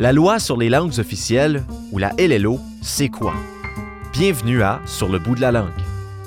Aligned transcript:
La 0.00 0.12
loi 0.12 0.40
sur 0.40 0.56
les 0.56 0.70
langues 0.70 0.98
officielles, 0.98 1.62
ou 1.92 1.98
la 1.98 2.10
LLO, 2.18 2.58
c'est 2.82 3.08
quoi? 3.08 3.32
Bienvenue 4.12 4.60
à 4.60 4.80
Sur 4.86 5.08
le 5.08 5.20
bout 5.20 5.36
de 5.36 5.40
la 5.40 5.52
langue. 5.52 5.70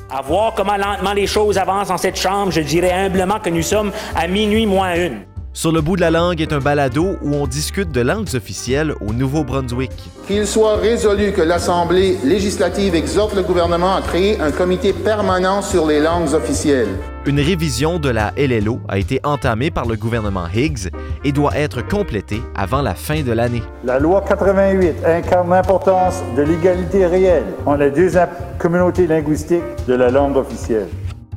À 0.10 0.22
voir 0.22 0.54
comment 0.56 0.78
lentement 0.78 1.12
les 1.12 1.28
choses 1.28 1.58
avancent 1.58 1.90
dans 1.90 1.98
cette 1.98 2.16
chambre, 2.16 2.54
je 2.54 2.62
dirais 2.62 2.94
humblement 2.94 3.42
que 3.42 3.50
nous 3.50 3.62
sommes 3.62 3.92
à 4.16 4.30
minuit 4.30 4.66
moins 4.66 4.96
une. 4.96 5.18
Sur 5.52 5.74
le 5.74 5.82
bout 5.82 5.98
de 5.98 6.02
la 6.02 6.12
langue 6.12 6.40
est 6.40 6.54
un 6.54 6.60
balado 6.60 7.18
où 7.22 7.34
on 7.36 7.46
discute 7.46 7.92
de 7.92 8.00
langues 8.00 8.34
officielles 8.36 8.94
au 9.02 9.12
Nouveau-Brunswick. 9.12 9.92
Qu'il 10.28 10.48
soit 10.48 10.78
résolu 10.78 11.34
que 11.34 11.42
l'Assemblée 11.42 12.18
législative 12.24 12.96
exhorte 12.96 13.36
le 13.36 13.44
gouvernement 13.44 13.98
à 13.98 14.02
créer 14.02 14.40
un 14.40 14.52
comité 14.52 14.94
permanent 14.94 15.62
sur 15.62 15.86
les 15.86 16.00
langues 16.00 16.34
officielles. 16.34 16.96
Une 17.28 17.42
révision 17.42 18.00
de 18.00 18.08
la 18.08 18.32
LLO 18.38 18.80
a 18.88 18.98
été 18.98 19.20
entamée 19.26 19.70
par 19.70 19.86
le 19.86 19.98
gouvernement 19.98 20.48
Higgs 20.48 20.88
et 21.26 21.34
doit 21.34 21.58
être 21.58 21.86
complétée 21.86 22.42
avant 22.56 22.82
la 22.82 22.96
fin 22.96 23.22
de 23.22 23.34
l'année. 23.34 23.62
La 23.84 24.00
loi 24.00 24.24
88 24.26 25.04
incarne 25.06 25.50
l'importance 25.50 26.24
de 26.38 26.44
l'égalité 26.44 27.06
réelle 27.06 27.44
entre 27.66 27.80
les 27.80 27.92
deux 27.92 28.12
communautés 28.58 29.08
linguistiques 29.08 29.60
de 29.90 29.94
la 29.96 30.10
langue 30.10 30.38
officielle. 30.38 30.88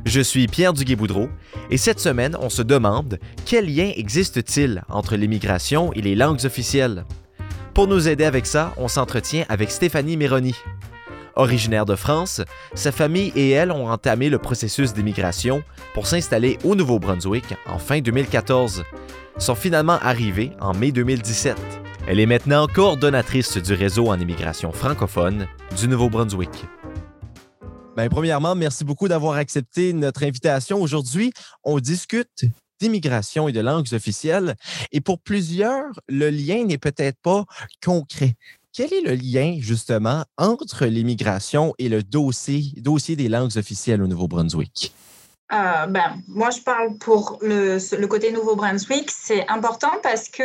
Je 0.05 0.21
suis 0.21 0.47
Pierre 0.47 0.75
Duguay-Boudreau 0.75 1.29
et 1.73 1.77
cette 1.77 1.99
semaine, 1.99 2.37
on 2.41 2.51
se 2.51 2.63
demande 2.63 3.19
quel 3.45 3.67
lien 3.67 3.91
existe-t-il 3.97 4.85
entre 4.91 5.17
l'immigration 5.17 5.93
et 5.95 6.03
les 6.03 6.15
langues 6.15 6.45
officielles. 6.45 7.05
Pour 7.75 7.89
nous 7.89 8.07
aider 8.07 8.25
avec 8.25 8.47
ça, 8.47 8.75
on 8.77 8.87
s'entretient 8.87 9.45
avec 9.49 9.73
Stéphanie 9.73 10.17
Méroni. 10.17 10.55
Originaire 11.41 11.87
de 11.87 11.97
France, 11.97 12.43
sa 12.75 12.93
famille 12.93 13.33
et 13.35 13.49
elle 13.49 13.73
ont 13.73 13.89
entamé 13.89 14.29
le 14.29 14.37
processus 14.37 14.93
d'immigration 14.93 15.63
pour 15.95 16.07
s'installer 16.07 16.59
au 16.65 16.75
Nouveau-Brunswick 16.75 17.55
en 17.65 17.79
fin 17.79 18.03
2014. 18.03 18.85
Sont 19.39 19.55
finalement 19.55 19.99
arrivés 20.03 20.53
en 20.61 20.75
mai 20.75 20.93
2017. 20.93 21.57
Elle 22.07 22.21
est 22.21 22.27
maintenant 22.27 22.67
coordonnatrice 22.67 23.57
du 23.57 23.73
réseau 23.73 24.09
en 24.09 24.21
immigration 24.21 24.71
francophone 24.71 25.47
du 25.79 25.89
Nouveau-Brunswick. 25.89 26.67
Bien, 27.97 28.11
premièrement, 28.11 28.55
merci 28.55 28.85
beaucoup 28.85 29.09
d'avoir 29.09 29.37
accepté 29.37 29.95
notre 29.95 30.25
invitation. 30.25 30.83
Aujourd'hui, 30.83 31.33
on 31.65 31.79
discute 31.79 32.45
d'immigration 32.81 33.49
et 33.49 33.53
de 33.53 33.61
langues 33.61 33.95
officielles. 33.95 34.57
Et 34.93 35.01
pour 35.01 35.19
plusieurs, 35.19 35.89
le 36.07 36.29
lien 36.29 36.65
n'est 36.65 36.77
peut-être 36.77 37.19
pas 37.23 37.47
concret. 37.83 38.35
Quel 38.73 38.93
est 38.93 39.01
le 39.01 39.15
lien, 39.15 39.57
justement, 39.59 40.25
entre 40.39 40.87
l'immigration 40.87 41.75
et 41.79 41.89
le 41.89 42.05
dossier, 42.05 42.73
dossier 42.77 43.17
des 43.17 43.29
langues 43.29 43.57
officielles 43.57 44.01
au 44.01 44.07
Nouveau-Brunswick? 44.07 44.93
Euh, 45.53 45.87
ben, 45.87 46.23
moi, 46.29 46.51
je 46.51 46.61
parle 46.61 46.97
pour 46.99 47.39
le, 47.43 47.79
le 47.97 48.07
côté 48.07 48.31
Nouveau-Brunswick. 48.31 49.11
C'est 49.11 49.49
important 49.49 49.91
parce 50.03 50.29
que 50.29 50.43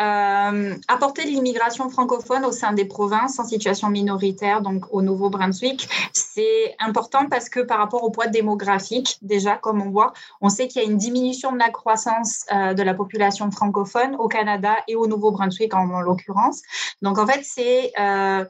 euh, 0.00 0.76
apporter 0.86 1.24
l'immigration 1.24 1.90
francophone 1.90 2.44
au 2.44 2.52
sein 2.52 2.72
des 2.72 2.84
provinces 2.84 3.40
en 3.40 3.44
situation 3.44 3.88
minoritaire, 3.88 4.60
donc 4.60 4.84
au 4.90 5.02
Nouveau-Brunswick, 5.02 5.88
c'est 6.12 6.76
important 6.78 7.28
parce 7.28 7.48
que 7.48 7.60
par 7.60 7.78
rapport 7.78 8.04
au 8.04 8.10
poids 8.10 8.28
démographique, 8.28 9.18
déjà, 9.22 9.56
comme 9.56 9.82
on 9.82 9.90
voit, 9.90 10.12
on 10.40 10.48
sait 10.48 10.68
qu'il 10.68 10.82
y 10.82 10.84
a 10.84 10.88
une 10.88 10.98
diminution 10.98 11.50
de 11.50 11.58
la 11.58 11.70
croissance 11.70 12.44
euh, 12.52 12.74
de 12.74 12.82
la 12.84 12.94
population 12.94 13.50
francophone 13.50 14.14
au 14.20 14.28
Canada 14.28 14.76
et 14.86 14.94
au 14.94 15.08
Nouveau-Brunswick 15.08 15.74
en, 15.74 15.90
en 15.90 16.00
l'occurrence. 16.00 16.62
Donc, 17.02 17.18
en 17.18 17.26
fait, 17.26 17.40
c'est 17.42 17.92
euh, 17.98 18.44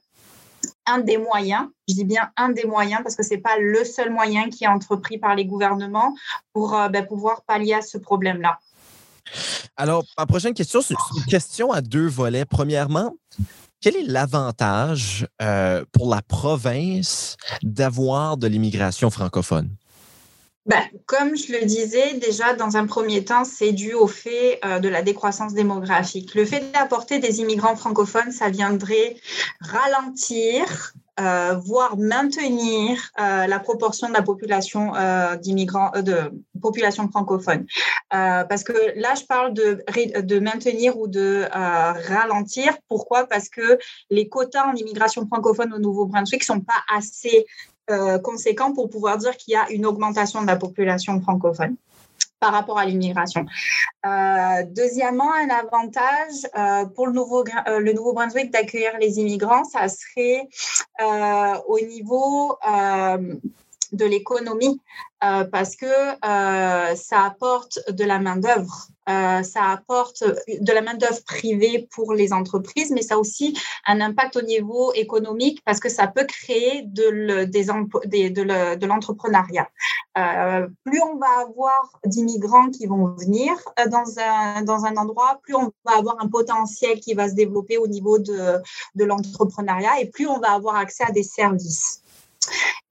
un 0.86 0.98
des 0.98 1.18
moyens, 1.18 1.66
je 1.88 1.94
dis 1.94 2.04
bien 2.04 2.30
un 2.36 2.50
des 2.50 2.64
moyens 2.64 3.02
parce 3.02 3.14
que 3.14 3.22
ce 3.22 3.34
n'est 3.34 3.40
pas 3.40 3.58
le 3.58 3.84
seul 3.84 4.10
moyen 4.10 4.48
qui 4.48 4.64
est 4.64 4.68
entrepris 4.68 5.18
par 5.18 5.34
les 5.34 5.44
gouvernements 5.44 6.14
pour 6.52 6.74
euh, 6.74 6.88
ben, 6.88 7.06
pouvoir 7.06 7.42
pallier 7.42 7.74
à 7.74 7.82
ce 7.82 7.98
problème-là. 7.98 8.58
Alors, 9.76 10.04
ma 10.16 10.26
prochaine 10.26 10.54
question, 10.54 10.80
c'est 10.80 10.94
une 11.16 11.24
question 11.24 11.70
à 11.70 11.80
deux 11.80 12.08
volets. 12.08 12.44
Premièrement, 12.44 13.14
quel 13.80 13.96
est 13.96 14.02
l'avantage 14.02 15.26
euh, 15.40 15.84
pour 15.92 16.08
la 16.08 16.22
province 16.22 17.36
d'avoir 17.62 18.36
de 18.36 18.46
l'immigration 18.48 19.10
francophone? 19.10 19.70
Ben, 20.68 20.82
comme 21.06 21.34
je 21.34 21.50
le 21.50 21.64
disais 21.64 22.18
déjà, 22.18 22.52
dans 22.52 22.76
un 22.76 22.86
premier 22.86 23.24
temps, 23.24 23.44
c'est 23.44 23.72
dû 23.72 23.94
au 23.94 24.06
fait 24.06 24.60
euh, 24.66 24.80
de 24.80 24.88
la 24.90 25.00
décroissance 25.00 25.54
démographique. 25.54 26.34
Le 26.34 26.44
fait 26.44 26.70
d'apporter 26.72 27.18
des 27.20 27.40
immigrants 27.40 27.74
francophones, 27.74 28.32
ça 28.32 28.50
viendrait 28.50 29.16
ralentir, 29.62 30.92
euh, 31.20 31.54
voire 31.54 31.96
maintenir 31.96 32.98
euh, 33.18 33.46
la 33.46 33.58
proportion 33.60 34.08
de 34.08 34.12
la 34.12 34.20
population 34.20 34.92
d'immigrants, 35.40 35.90
de 36.02 36.30
population 36.60 37.08
francophone. 37.08 37.64
Parce 38.10 38.62
que 38.62 38.92
là, 39.00 39.14
je 39.14 39.24
parle 39.24 39.54
de, 39.54 39.82
de 40.20 40.38
maintenir 40.38 40.98
ou 40.98 41.08
de 41.08 41.46
ralentir. 41.50 42.76
Pourquoi? 42.88 43.26
Parce 43.26 43.48
que 43.48 43.78
les 44.10 44.28
quotas 44.28 44.66
en 44.66 44.74
immigration 44.74 45.26
francophone 45.26 45.72
au 45.72 45.78
Nouveau-Brunswick 45.78 46.44
sont 46.44 46.60
pas 46.60 46.82
assez 46.94 47.46
euh, 47.90 48.18
conséquent 48.18 48.72
pour 48.72 48.90
pouvoir 48.90 49.18
dire 49.18 49.36
qu'il 49.36 49.54
y 49.54 49.56
a 49.56 49.70
une 49.70 49.86
augmentation 49.86 50.42
de 50.42 50.46
la 50.46 50.56
population 50.56 51.20
francophone 51.20 51.76
par 52.40 52.52
rapport 52.52 52.78
à 52.78 52.84
l'immigration. 52.84 53.46
Euh, 54.06 54.62
deuxièmement, 54.68 55.32
un 55.32 55.48
avantage 55.48 56.46
euh, 56.56 56.84
pour 56.84 57.06
le 57.06 57.12
nouveau 57.14 57.44
le 57.66 57.92
Nouveau-Brunswick 57.92 58.52
d'accueillir 58.52 58.92
les 59.00 59.18
immigrants, 59.18 59.64
ça 59.64 59.88
serait 59.88 60.48
au 61.66 61.80
niveau 61.80 62.58
de 63.92 64.04
l'économie 64.04 64.80
parce 65.20 65.74
que 65.74 65.86
ça 66.94 67.24
apporte 67.24 67.80
de 67.90 68.04
la 68.04 68.20
main-d'œuvre, 68.20 68.88
euh, 69.08 69.42
ça 69.42 69.70
apporte 69.70 70.22
de 70.22 70.72
la 70.72 70.82
main-d'œuvre 70.82 71.22
privée 71.24 71.88
pour 71.92 72.12
les 72.12 72.32
entreprises, 72.32 72.90
mais 72.90 73.02
ça 73.02 73.14
a 73.14 73.18
aussi 73.18 73.58
un 73.86 74.00
impact 74.00 74.36
au 74.36 74.42
niveau 74.42 74.92
économique 74.92 75.62
parce 75.64 75.80
que 75.80 75.88
ça 75.88 76.06
peut 76.06 76.26
créer 76.26 76.82
de, 76.82 78.86
l'entrepreneuriat. 78.86 79.68
Euh, 80.18 80.66
plus 80.84 81.00
on 81.02 81.16
va 81.16 81.40
avoir 81.40 81.98
d'immigrants 82.04 82.70
qui 82.70 82.86
vont 82.86 83.14
venir 83.14 83.52
euh, 83.78 83.86
dans 83.86 84.84
un, 84.84 84.96
endroit, 84.96 85.40
plus 85.42 85.54
on 85.54 85.72
va 85.84 85.96
avoir 85.96 86.16
un 86.20 86.28
potentiel 86.28 87.00
qui 87.00 87.14
va 87.14 87.28
se 87.28 87.34
développer 87.34 87.78
au 87.78 87.86
niveau 87.86 88.18
de 88.18 88.62
l'entrepreneuriat 88.96 90.00
et 90.00 90.06
plus 90.06 90.26
on 90.26 90.38
va 90.38 90.52
avoir 90.52 90.76
accès 90.76 91.04
à 91.04 91.12
des 91.12 91.22
services. 91.22 92.02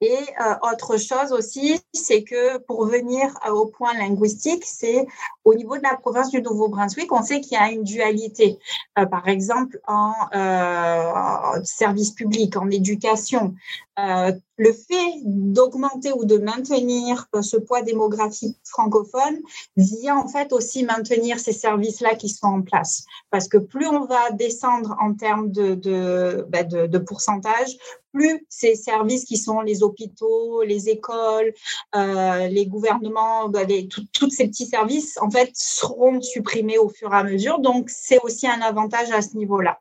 Et 0.02 0.14
euh, 0.14 0.56
autre 0.72 0.98
chose 0.98 1.32
aussi, 1.32 1.80
c'est 1.94 2.24
que 2.24 2.60
pour 2.60 2.86
venir 2.86 3.34
euh, 3.48 3.52
au 3.52 3.66
point 3.66 3.94
linguistique, 3.94 4.64
c'est 4.64 5.08
au 5.48 5.56
niveau 5.56 5.78
de 5.78 5.84
la 5.84 5.96
province 5.96 6.30
du 6.30 6.42
Nouveau-Brunswick, 6.42 7.12
on 7.12 7.24
sait 7.24 7.40
qu'il 7.40 7.54
y 7.54 7.62
a 7.62 7.72
une 7.72 7.84
dualité. 7.84 8.60
Euh, 9.00 9.06
par 9.06 9.28
exemple, 9.28 9.80
en 9.88 10.14
euh, 10.36 11.62
service 11.64 12.12
public, 12.12 12.58
en 12.58 12.70
éducation, 12.70 13.56
euh, 13.98 14.34
le 14.58 14.74
fait 14.74 15.22
d'augmenter 15.24 16.12
ou 16.12 16.26
de 16.26 16.38
maintenir 16.38 17.28
ce 17.42 17.58
poids 17.58 17.82
démographique 17.82 18.58
francophone 18.66 19.38
vient 19.78 20.18
en 20.18 20.28
fait 20.28 20.52
aussi 20.52 20.84
maintenir 20.84 21.40
ces 21.40 21.54
services-là 21.54 22.16
qui 22.16 22.30
sont 22.30 22.48
en 22.48 22.62
place. 22.62 23.06
Parce 23.32 23.48
que 23.48 23.58
plus 23.58 23.88
on 23.88 24.06
va 24.06 24.32
descendre 24.32 24.96
en 25.00 25.14
termes 25.14 25.50
de, 25.52 25.76
de, 25.76 26.46
ben 26.50 26.68
de, 26.68 26.88
de 26.88 26.98
pourcentage, 26.98 27.78
plus 28.18 28.46
ces 28.50 28.76
services 28.76 29.26
qui 29.26 29.38
sont 29.38 29.62
les 29.62 29.84
hôpitaux, 29.84 30.64
les 30.64 30.90
écoles, 30.90 31.54
euh, 31.96 32.48
les 32.48 32.66
gouvernements, 32.66 33.48
les, 33.68 33.88
tous 33.88 34.30
ces 34.30 34.48
petits 34.48 34.66
services, 34.66 35.18
en 35.22 35.30
fait, 35.30 35.52
seront 35.54 36.22
supprimés 36.22 36.78
au 36.78 36.90
fur 36.90 37.14
et 37.14 37.18
à 37.18 37.24
mesure. 37.24 37.60
Donc, 37.60 37.90
c'est 37.90 38.20
aussi 38.24 38.48
un 38.48 38.62
avantage 38.62 39.12
à 39.12 39.22
ce 39.22 39.38
niveau-là. 39.38 39.80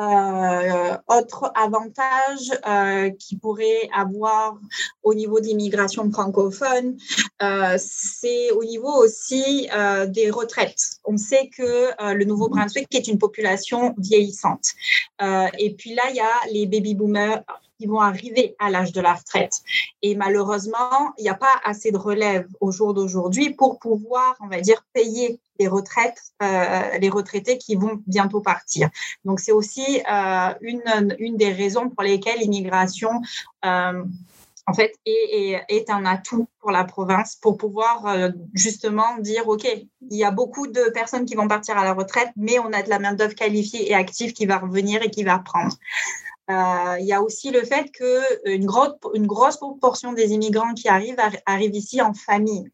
Euh, 0.00 0.96
autre 1.08 1.52
avantage 1.54 2.50
euh, 2.66 3.10
qui 3.10 3.36
pourrait 3.36 3.90
avoir 3.94 4.58
au 5.02 5.12
niveau 5.12 5.40
d'immigration 5.40 6.10
francophone, 6.10 6.96
euh, 7.42 7.76
c'est 7.78 8.50
au 8.52 8.64
niveau 8.64 8.92
aussi 8.92 9.68
des 10.08 10.30
retraites. 10.30 11.00
On 11.04 11.16
sait 11.16 11.50
que 11.54 11.90
le 12.14 12.24
Nouveau-Brunswick 12.24 12.94
est 12.94 13.08
une 13.08 13.18
population 13.18 13.94
vieillissante. 13.98 14.68
Et 15.58 15.74
puis 15.74 15.94
là, 15.94 16.02
il 16.10 16.16
y 16.16 16.20
a 16.20 16.32
les 16.50 16.66
baby 16.66 16.94
boomers 16.94 17.42
qui 17.80 17.86
vont 17.86 18.00
arriver 18.00 18.54
à 18.58 18.68
l'âge 18.68 18.92
de 18.92 19.00
la 19.00 19.14
retraite. 19.14 19.54
Et 20.02 20.14
malheureusement, 20.14 21.14
il 21.16 21.22
n'y 21.22 21.30
a 21.30 21.34
pas 21.34 21.54
assez 21.64 21.90
de 21.90 21.96
relève 21.96 22.46
au 22.60 22.70
jour 22.70 22.92
d'aujourd'hui 22.92 23.54
pour 23.54 23.78
pouvoir, 23.78 24.36
on 24.40 24.48
va 24.48 24.60
dire, 24.60 24.84
payer 24.92 25.40
les 25.58 25.66
retraites, 25.66 26.20
euh, 26.42 26.98
les 26.98 27.08
retraités 27.08 27.56
qui 27.56 27.76
vont 27.76 28.02
bientôt 28.06 28.40
partir. 28.40 28.90
Donc, 29.24 29.40
c'est 29.40 29.52
aussi 29.52 30.02
euh, 30.12 30.54
une, 30.60 31.16
une 31.18 31.38
des 31.38 31.52
raisons 31.52 31.88
pour 31.88 32.02
lesquelles 32.02 32.40
l'immigration 32.40 33.22
euh, 33.64 34.04
en 34.66 34.74
fait, 34.74 34.92
est, 35.06 35.90
un 35.90 36.04
atout 36.04 36.46
pour 36.60 36.70
la 36.70 36.84
province 36.84 37.34
pour 37.34 37.56
pouvoir 37.56 38.30
justement 38.54 39.18
dire, 39.18 39.48
OK, 39.48 39.66
il 39.66 40.16
y 40.16 40.22
a 40.22 40.30
beaucoup 40.30 40.68
de 40.68 40.90
personnes 40.90 41.24
qui 41.24 41.34
vont 41.34 41.48
partir 41.48 41.76
à 41.76 41.82
la 41.82 41.92
retraite, 41.92 42.28
mais 42.36 42.60
on 42.60 42.72
a 42.72 42.82
de 42.82 42.88
la 42.88 43.00
main-d'œuvre 43.00 43.34
qualifiée 43.34 43.90
et 43.90 43.94
active 43.94 44.32
qui 44.32 44.46
va 44.46 44.58
revenir 44.58 45.02
et 45.02 45.10
qui 45.10 45.24
va 45.24 45.38
reprendre. 45.38 45.74
Euh, 46.48 46.96
il 46.98 47.06
y 47.06 47.12
a 47.12 47.22
aussi 47.22 47.50
le 47.50 47.62
fait 47.62 47.90
qu'une 47.92 48.66
grosse, 48.66 48.94
une 49.14 49.26
grosse 49.26 49.56
proportion 49.56 50.12
des 50.12 50.32
immigrants 50.32 50.74
qui 50.74 50.88
arrivent 50.88 51.16
arrivent 51.46 51.74
ici 51.74 52.00
en 52.00 52.14
famille. 52.14 52.70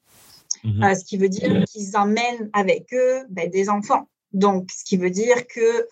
Mmh. 0.65 0.83
Euh, 0.83 0.95
ce 0.95 1.05
qui 1.05 1.17
veut 1.17 1.29
dire 1.29 1.65
qu'ils 1.65 1.97
emmènent 1.97 2.51
avec 2.53 2.93
eux 2.93 3.25
ben, 3.29 3.51
des 3.51 3.69
enfants. 3.69 4.09
Donc, 4.33 4.71
ce 4.71 4.85
qui 4.85 4.97
veut 4.97 5.11
dire 5.11 5.47
que 5.47 5.87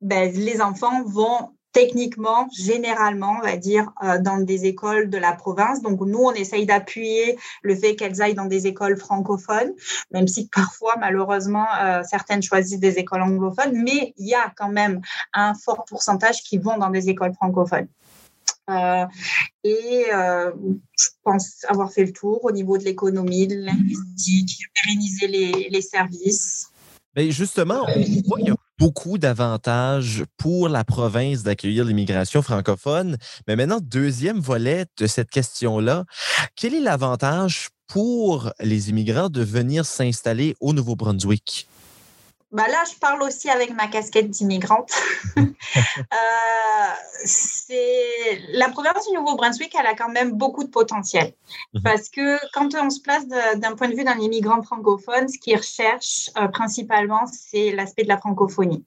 ben, 0.00 0.32
les 0.32 0.60
enfants 0.60 1.04
vont 1.04 1.50
techniquement, 1.72 2.48
généralement, 2.56 3.36
on 3.38 3.42
va 3.42 3.56
dire, 3.56 3.92
euh, 4.02 4.18
dans 4.18 4.38
des 4.38 4.64
écoles 4.64 5.10
de 5.10 5.18
la 5.18 5.32
province. 5.32 5.82
Donc, 5.82 6.00
nous, 6.00 6.18
on 6.18 6.32
essaye 6.32 6.66
d'appuyer 6.66 7.38
le 7.62 7.74
fait 7.76 7.94
qu'elles 7.96 8.20
aillent 8.22 8.34
dans 8.34 8.46
des 8.46 8.66
écoles 8.66 8.96
francophones, 8.96 9.72
même 10.10 10.26
si 10.26 10.48
parfois, 10.48 10.94
malheureusement, 10.98 11.66
euh, 11.80 12.02
certaines 12.08 12.42
choisissent 12.42 12.80
des 12.80 12.98
écoles 12.98 13.22
anglophones, 13.22 13.72
mais 13.82 14.14
il 14.16 14.28
y 14.28 14.34
a 14.34 14.52
quand 14.56 14.70
même 14.70 15.00
un 15.34 15.54
fort 15.54 15.84
pourcentage 15.84 16.42
qui 16.42 16.58
vont 16.58 16.78
dans 16.78 16.90
des 16.90 17.08
écoles 17.08 17.34
francophones. 17.34 17.88
Euh, 18.70 19.06
et 19.64 20.06
je 20.10 21.08
pense 21.22 21.64
avoir 21.68 21.90
fait 21.90 22.04
le 22.04 22.12
tour 22.12 22.44
au 22.44 22.50
niveau 22.50 22.76
de 22.76 22.84
l'économie, 22.84 23.46
de 23.46 23.56
linguistique, 23.56 24.60
pérenniser 24.74 25.26
les, 25.26 25.68
les 25.70 25.80
services. 25.80 26.68
Mais 27.16 27.30
justement, 27.30 27.86
on 27.86 28.04
voit 28.26 28.38
qu'il 28.38 28.48
y 28.48 28.50
a 28.50 28.56
beaucoup 28.78 29.18
d'avantages 29.18 30.24
pour 30.36 30.68
la 30.68 30.84
province 30.84 31.42
d'accueillir 31.42 31.84
l'immigration 31.84 32.42
francophone. 32.42 33.16
Mais 33.46 33.56
maintenant, 33.56 33.80
deuxième 33.82 34.38
volet 34.38 34.86
de 34.96 35.06
cette 35.06 35.30
question-là, 35.30 36.04
quel 36.56 36.74
est 36.74 36.80
l'avantage 36.80 37.68
pour 37.88 38.52
les 38.60 38.90
immigrants 38.90 39.30
de 39.30 39.42
venir 39.42 39.84
s'installer 39.84 40.54
au 40.60 40.72
Nouveau-Brunswick? 40.72 41.66
Bah 42.50 42.66
là, 42.66 42.82
je 42.90 42.98
parle 42.98 43.22
aussi 43.22 43.50
avec 43.50 43.74
ma 43.74 43.88
casquette 43.88 44.30
d'immigrante. 44.30 44.90
euh, 45.36 45.42
la 48.52 48.70
province 48.70 49.06
du 49.06 49.14
Nouveau-Brunswick, 49.16 49.74
elle 49.78 49.86
a 49.86 49.94
quand 49.94 50.08
même 50.08 50.32
beaucoup 50.32 50.64
de 50.64 50.70
potentiel. 50.70 51.34
Mhm. 51.74 51.82
Parce 51.82 52.08
que 52.08 52.38
quand 52.54 52.74
on 52.74 52.88
se 52.88 53.00
place 53.00 53.26
d'un 53.28 53.76
point 53.76 53.88
de 53.88 53.94
vue 53.94 54.04
d'un 54.04 54.18
immigrant 54.18 54.62
francophone, 54.62 55.28
ce 55.28 55.38
qu'il 55.38 55.56
recherche 55.56 56.30
euh, 56.38 56.48
principalement, 56.48 57.26
c'est 57.26 57.72
l'aspect 57.72 58.04
de 58.04 58.08
la 58.08 58.16
francophonie. 58.16 58.82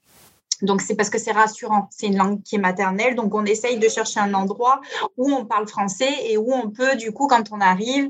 Donc, 0.64 0.82
c'est 0.82 0.96
parce 0.96 1.10
que 1.10 1.20
c'est 1.20 1.32
rassurant. 1.32 1.88
C'est 1.92 2.08
une 2.08 2.18
langue 2.18 2.42
qui 2.44 2.56
est 2.56 2.60
maternelle. 2.60 3.16
Donc, 3.16 3.34
on 3.34 3.46
essaye 3.46 3.78
de 3.78 3.90
chercher 3.90 4.20
un 4.20 4.34
endroit 4.34 4.82
où 5.18 5.32
on 5.32 5.46
parle 5.46 5.68
français 5.68 6.12
et 6.26 6.38
où 6.38 6.52
on 6.54 6.70
peut, 6.70 6.96
du 6.96 7.12
coup, 7.12 7.28
quand 7.28 7.52
on 7.52 7.62
arrive, 7.62 8.10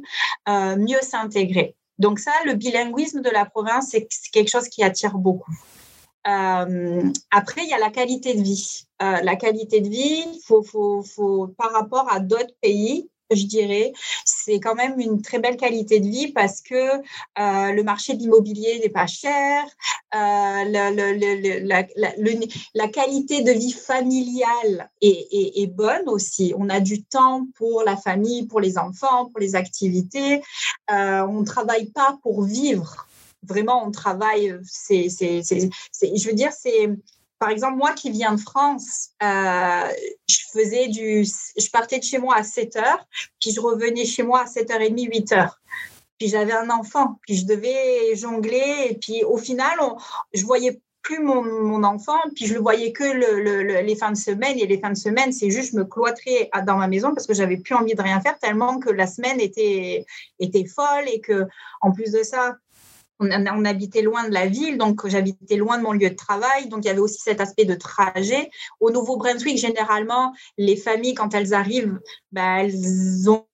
euh, 0.50 0.76
mieux 0.78 1.02
s'intégrer. 1.02 1.76
Donc 2.02 2.18
ça, 2.18 2.32
le 2.46 2.56
bilinguisme 2.56 3.22
de 3.22 3.30
la 3.30 3.46
province, 3.46 3.90
c'est 3.92 4.08
quelque 4.32 4.50
chose 4.50 4.68
qui 4.68 4.84
attire 4.84 5.20
beaucoup. 5.20 5.56
Euh, 6.28 7.04
après, 7.30 7.62
il 7.64 7.70
y 7.70 7.74
a 7.74 7.78
la 7.78 7.92
qualité 7.92 8.34
de 8.34 8.42
vie. 8.42 8.88
Euh, 9.04 9.22
la 9.22 9.36
qualité 9.36 9.82
de 9.82 9.90
vie, 9.90 10.24
faut, 10.48 10.64
faut, 10.64 11.04
faut, 11.04 11.48
par 11.58 11.72
rapport 11.74 12.12
à 12.12 12.20
d'autres 12.20 12.56
pays, 12.60 13.08
je 13.36 13.46
dirais, 13.46 13.94
c'est 14.26 14.60
quand 14.60 14.76
même 14.76 15.00
une 15.00 15.22
très 15.22 15.40
belle 15.40 15.58
qualité 15.58 16.00
de 16.00 16.08
vie 16.08 16.32
parce 16.32 16.62
que 16.62 16.76
euh, 16.76 17.72
le 17.72 17.84
marché 17.84 18.14
de 18.16 18.20
l'immobilier 18.20 18.80
n'est 18.80 18.90
pas 18.90 19.08
cher, 19.08 19.64
la, 20.14 20.92
qualité 22.88 23.42
de 23.44 23.52
vie 23.52 23.72
familiale 23.72 24.90
est, 25.02 25.68
bonne 25.68 26.08
aussi. 26.10 26.54
On 26.58 26.70
a 26.70 26.80
du 26.80 27.04
temps 27.04 27.48
pour 27.56 27.84
la 27.84 27.96
famille, 27.96 28.48
pour 28.48 28.60
les 28.60 28.78
enfants, 28.78 29.28
pour 29.28 29.40
les 29.40 29.56
activités. 29.56 30.42
Euh, 30.92 31.22
on 31.28 31.42
ne 31.42 31.46
travaille 31.46 31.92
pas 31.92 32.18
pour 32.22 32.44
vivre. 32.44 33.08
Vraiment, 33.44 33.86
on 33.86 33.92
travaille, 33.92 34.60
c'est, 34.64 35.08
je 35.10 36.28
veux 36.28 36.34
dire, 36.34 36.52
c'est 36.52 36.90
par 37.42 37.50
exemple, 37.50 37.78
moi 37.78 37.94
qui 37.94 38.12
viens 38.12 38.36
de 38.36 38.40
France, 38.40 39.10
euh, 39.24 39.92
je 40.30 40.38
faisais 40.54 40.90
du, 40.90 41.26
je 41.26 41.70
partais 41.72 41.98
de 41.98 42.04
chez 42.04 42.20
moi 42.20 42.36
à 42.36 42.44
7 42.44 42.76
heures, 42.76 43.04
puis 43.40 43.52
je 43.52 43.60
revenais 43.60 44.06
chez 44.06 44.22
moi 44.22 44.42
à 44.42 44.46
7h30, 44.46 45.12
8 45.12 45.32
heures. 45.32 45.60
Puis 46.20 46.28
j'avais 46.28 46.54
un 46.54 46.70
enfant, 46.70 47.18
puis 47.24 47.36
je 47.36 47.48
devais 47.48 48.16
jongler, 48.16 48.90
et 48.92 48.94
puis 48.94 49.24
au 49.24 49.38
final, 49.38 49.80
je 50.36 50.46
voyais 50.46 50.80
plus 51.02 51.20
mon, 51.20 51.84
enfant, 51.84 52.20
puis 52.36 52.46
je 52.46 52.54
le 52.54 52.60
voyais 52.60 52.92
que 52.92 53.04
les 53.84 53.96
fins 53.96 54.12
de 54.12 54.18
semaine, 54.18 54.58
et 54.58 54.68
les 54.68 54.80
fins 54.80 54.92
de 54.92 54.98
semaine, 54.98 55.32
c'est 55.32 55.50
juste 55.50 55.74
me 55.74 55.84
cloîtrais 55.84 56.50
dans 56.66 56.78
ma 56.78 56.88
maison 56.88 57.14
parce 57.14 57.26
que 57.26 57.34
j'avais 57.34 57.58
plus 57.58 57.76
envie 57.76 57.96
de 57.96 58.02
rien 58.02 58.22
faire 58.22 58.38
tellement 58.38 58.80
que 58.80 58.90
la 58.90 59.08
semaine 59.08 59.40
était, 59.40 60.06
était 60.40 60.66
folle 60.66 61.08
et 61.12 61.20
que, 61.20 61.48
en 61.82 61.92
plus 61.92 62.12
de 62.12 62.24
ça, 62.24 62.56
on, 63.22 63.66
habitait 63.66 64.02
loin 64.02 64.28
de 64.28 64.34
la 64.34 64.48
ville, 64.48 64.78
donc 64.78 65.08
j'habitais 65.08 65.56
loin 65.56 65.78
de 65.78 65.84
mon 65.84 65.94
lieu 65.94 66.10
de 66.10 66.16
travail, 66.16 66.68
donc 66.68 66.84
il 66.84 66.88
y 66.88 66.92
avait 66.92 67.00
aussi 67.00 67.20
cet 67.20 67.40
aspect 67.40 67.66
de 67.66 67.76
trajet. 67.76 68.50
Au 68.80 68.92
Nouveau-Brunswick, 68.92 69.58
généralement, 69.58 70.34
les 70.58 70.76
familles, 70.76 71.14
quand 71.14 71.34
elles 71.34 71.54
arrivent, 71.54 72.00
ben, 72.32 72.58
elles 72.58 73.30
ont 73.30 73.46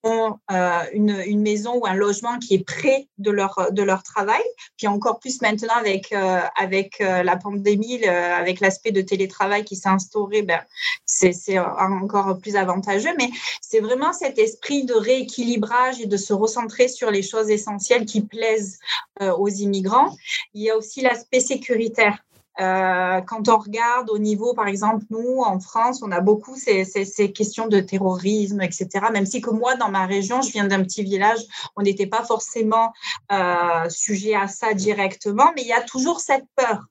euh, 0.51 0.83
une, 0.93 1.41
maison 1.41 1.79
ou 1.79 1.87
un 1.87 1.93
logement 1.93 2.37
qui 2.39 2.55
est 2.55 2.63
près 2.63 3.07
de 3.17 3.31
leur, 3.31 3.71
de 3.71 3.81
leur 3.81 4.03
travail. 4.03 4.43
Puis 4.77 4.87
encore 4.87 5.19
plus 5.19 5.41
maintenant 5.41 5.73
avec, 5.75 6.11
euh, 6.11 6.41
avec 6.57 7.01
euh, 7.01 7.23
la 7.23 7.37
pandémie, 7.37 8.03
avec 8.05 8.59
l'aspect 8.59 8.91
de 8.91 9.01
télétravail 9.01 9.63
qui 9.63 9.75
s'est 9.75 9.89
instauré, 9.89 10.41
ben, 10.43 10.61
c'est 11.05 11.59
encore 11.59 12.37
plus 12.39 12.55
avantageux. 12.55 13.13
Mais 13.17 13.29
c'est 13.61 13.79
vraiment 13.79 14.13
cet 14.13 14.37
esprit 14.37 14.85
de 14.85 14.93
rééquilibrage 14.93 15.99
et 15.99 16.05
de 16.05 16.17
se 16.17 16.33
recentrer 16.33 16.87
sur 16.87 17.11
les 17.11 17.23
choses 17.23 17.49
essentielles 17.49 18.05
qui 18.05 18.21
plaisent 18.21 18.79
aux 19.19 19.49
immigrants. 19.61 20.15
Il 20.53 20.63
y 20.63 20.69
a 20.69 20.77
aussi 20.77 21.01
l'aspect 21.01 21.39
sécuritaire. 21.39 22.23
Euh, 22.59 23.21
quand 23.21 23.49
on 23.49 23.57
regarde 23.57 24.09
au 24.09 24.17
niveau, 24.17 24.53
par 24.55 24.67
exemple, 24.67 25.05
nous, 25.11 25.41
en 25.41 25.59
France, 25.59 26.01
on 26.01 26.11
a 26.11 26.21
beaucoup 26.21 26.55
ces, 26.55 26.85
questions 27.31 27.67
de 27.67 27.79
terrorisme, 27.79 28.61
etc. 28.61 28.87
Même 29.11 29.27
si 29.27 29.41
que 29.41 29.51
moi, 29.51 29.75
dans 29.75 29.89
ma 29.89 30.07
région, 30.07 30.41
je 30.41 30.51
viens 30.51 30.65
d'un 30.65 30.83
petit 30.83 31.03
village, 31.03 31.39
on 31.75 31.83
n'était 31.83 32.07
pas 32.07 32.23
forcément 32.23 32.93
euh, 33.31 33.87
sujet 33.89 34.33
à 34.33 34.47
ça 34.47 34.73
directement, 34.73 35.51
mais 35.55 35.61
il 35.61 35.67
y 35.67 35.73
a 35.73 35.81
toujours 35.81 36.19
cette 36.19 36.45
peur, 36.55 36.83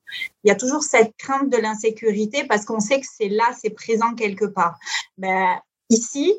il 0.43 0.47
y 0.47 0.51
a 0.51 0.55
toujours 0.55 0.83
cette 0.83 1.15
crainte 1.17 1.49
de 1.49 1.57
l'insécurité 1.57 2.45
parce 2.45 2.63
qu'on 2.63 2.79
sait 2.79 3.01
que 3.01 3.07
c'est 3.11 3.29
là, 3.29 3.45
c'est 3.59 3.71
présent 3.71 4.13
quelque 4.15 4.45
part. 4.45 4.77
Ben, 5.17 5.59
ici, 5.89 6.33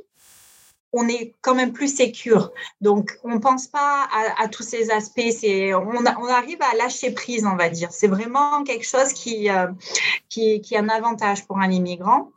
on 0.93 1.08
est 1.08 1.35
quand 1.43 1.55
même 1.55 1.73
plus 1.73 1.94
sécure. 1.94 2.52
Donc, 2.81 3.19
on 3.25 3.35
ne 3.35 3.38
pense 3.38 3.67
pas 3.67 4.08
à, 4.37 4.49
tous 4.49 4.62
ces 4.62 4.90
aspects. 4.90 5.20
On, 5.20 6.29
arrive 6.29 6.58
à 6.62 6.75
lâcher 6.76 7.11
prise, 7.11 7.46
on 7.46 7.56
va 7.56 7.69
dire. 7.69 7.93
C'est 7.93 8.08
vraiment 8.08 8.62
quelque 8.64 8.87
chose 8.87 9.12
qui, 9.12 9.50
euh, 9.50 9.69
qui, 10.29 10.62
est 10.70 10.76
un 10.76 10.88
avantage 10.88 11.46
pour 11.46 11.58
un 11.58 11.70
immigrant. 11.70 12.31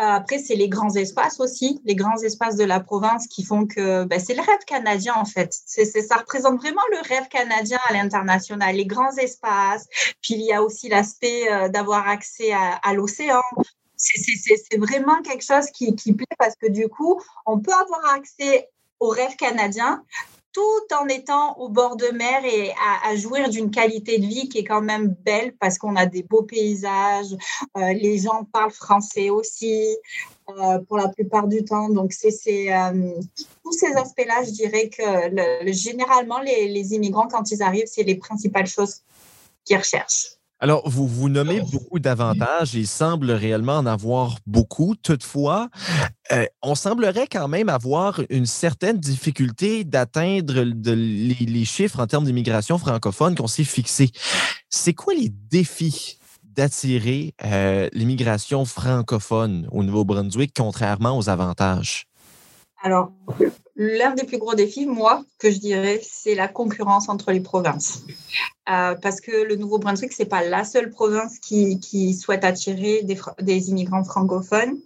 Euh, 0.00 0.04
après, 0.04 0.38
c'est 0.38 0.56
les 0.56 0.68
grands 0.68 0.92
espaces 0.96 1.38
aussi, 1.38 1.80
les 1.84 1.94
grands 1.94 2.16
espaces 2.16 2.56
de 2.56 2.64
la 2.64 2.80
province 2.80 3.28
qui 3.28 3.44
font 3.44 3.64
que 3.64 4.02
ben, 4.02 4.18
c'est 4.18 4.34
le 4.34 4.40
rêve 4.40 4.64
canadien 4.66 5.14
en 5.14 5.24
fait. 5.24 5.52
Ça 5.52 6.16
représente 6.16 6.60
vraiment 6.60 6.82
le 6.90 6.98
rêve 7.08 7.28
canadien 7.28 7.78
à 7.88 7.92
l'international, 7.92 8.74
les 8.74 8.86
grands 8.86 9.16
espaces. 9.16 9.86
Puis 10.20 10.34
il 10.34 10.44
y 10.44 10.52
a 10.52 10.64
aussi 10.64 10.88
l'aspect 10.88 11.48
euh, 11.48 11.68
d'avoir 11.68 12.08
accès 12.08 12.52
à 12.52 12.92
l'océan, 12.92 13.40
c'est 14.04 14.76
vraiment 14.76 15.22
quelque 15.22 15.44
chose 15.44 15.70
qui, 15.70 15.92
plaît 16.12 16.26
parce 16.38 16.54
que 16.56 16.68
du 16.68 16.88
coup, 16.88 17.20
on 17.46 17.58
peut 17.58 17.72
avoir 17.72 18.14
accès 18.14 18.68
au 19.00 19.08
rêve 19.08 19.36
canadien 19.36 20.04
tout 20.52 20.94
en 20.96 21.08
étant 21.08 21.58
au 21.58 21.68
bord 21.68 21.96
de 21.96 22.06
mer 22.12 22.44
et 22.44 22.72
à, 23.04 23.16
jouir 23.16 23.50
d'une 23.50 23.72
qualité 23.72 24.18
de 24.18 24.26
vie 24.26 24.48
qui 24.48 24.58
est 24.58 24.64
quand 24.64 24.80
même 24.80 25.08
belle 25.24 25.52
parce 25.56 25.78
qu'on 25.78 25.96
a 25.96 26.06
des 26.06 26.22
beaux 26.22 26.44
paysages, 26.44 27.34
euh, 27.76 27.92
les 27.92 28.18
gens 28.18 28.44
parlent 28.52 28.70
français 28.70 29.30
aussi 29.30 29.96
euh, 30.48 30.78
pour 30.86 30.98
la 30.98 31.08
plupart 31.08 31.48
du 31.48 31.64
temps. 31.64 31.88
Donc, 31.88 32.12
c'est 32.12 32.72
euh, 32.72 33.20
tous 33.64 33.72
ces 33.72 33.94
aspects-là, 33.94 34.44
je 34.44 34.50
dirais 34.50 34.88
que 34.90 35.72
généralement, 35.72 36.38
les 36.38 36.94
immigrants, 36.94 37.26
quand 37.26 37.50
ils 37.50 37.60
arrivent, 37.60 37.88
c'est 37.88 38.04
les 38.04 38.14
principales 38.14 38.68
choses 38.68 39.02
qu'ils 39.64 39.78
recherchent. 39.78 40.33
Alors, 40.64 40.88
vous 40.88 41.06
vous 41.06 41.28
nommez 41.28 41.60
beaucoup 41.60 41.98
d'avantages 41.98 42.74
et 42.74 42.78
il 42.78 42.86
semble 42.86 43.30
réellement 43.32 43.76
en 43.76 43.84
avoir 43.84 44.36
beaucoup. 44.46 44.94
Toutefois, 44.94 45.68
euh, 46.32 46.46
on 46.62 46.74
semblerait 46.74 47.26
quand 47.30 47.48
même 47.48 47.68
avoir 47.68 48.22
une 48.30 48.46
certaine 48.46 48.96
difficulté 48.96 49.84
d'atteindre 49.84 50.62
les, 50.62 51.64
chiffres 51.66 52.00
en 52.00 52.06
termes 52.06 52.24
d'immigration 52.24 52.78
francophone 52.78 53.34
qu'on 53.34 53.46
s'est 53.46 53.62
fixés. 53.62 54.10
C'est 54.70 54.94
quoi 54.94 55.12
les 55.12 55.28
défis 55.28 56.18
d'attirer 56.44 57.34
euh, 57.44 57.90
l'immigration 57.92 58.64
francophone 58.64 59.68
au 59.70 59.82
Nouveau-Brunswick, 59.82 60.54
contrairement 60.56 61.18
aux 61.18 61.28
avantages? 61.28 62.06
Alors, 62.82 63.12
l'un 63.76 64.14
des 64.14 64.24
plus 64.24 64.38
gros 64.38 64.54
défis, 64.54 64.86
moi, 64.86 65.24
que 65.38 65.50
je 65.50 65.58
dirais, 65.58 66.00
c'est 66.02 66.34
la 66.34 66.48
concurrence 66.48 67.08
entre 67.08 67.32
les 67.32 67.40
provinces. 67.40 68.02
Euh, 68.70 68.94
parce 68.94 69.20
que 69.20 69.30
le 69.30 69.56
Nouveau-Brunswick, 69.56 70.14
c'est 70.14 70.24
pas 70.24 70.42
la 70.42 70.64
seule 70.64 70.88
province 70.88 71.38
qui, 71.38 71.78
qui 71.80 72.14
souhaite 72.14 72.44
attirer 72.44 73.02
des, 73.02 73.18
des, 73.42 73.68
immigrants 73.68 74.04
francophones. 74.04 74.78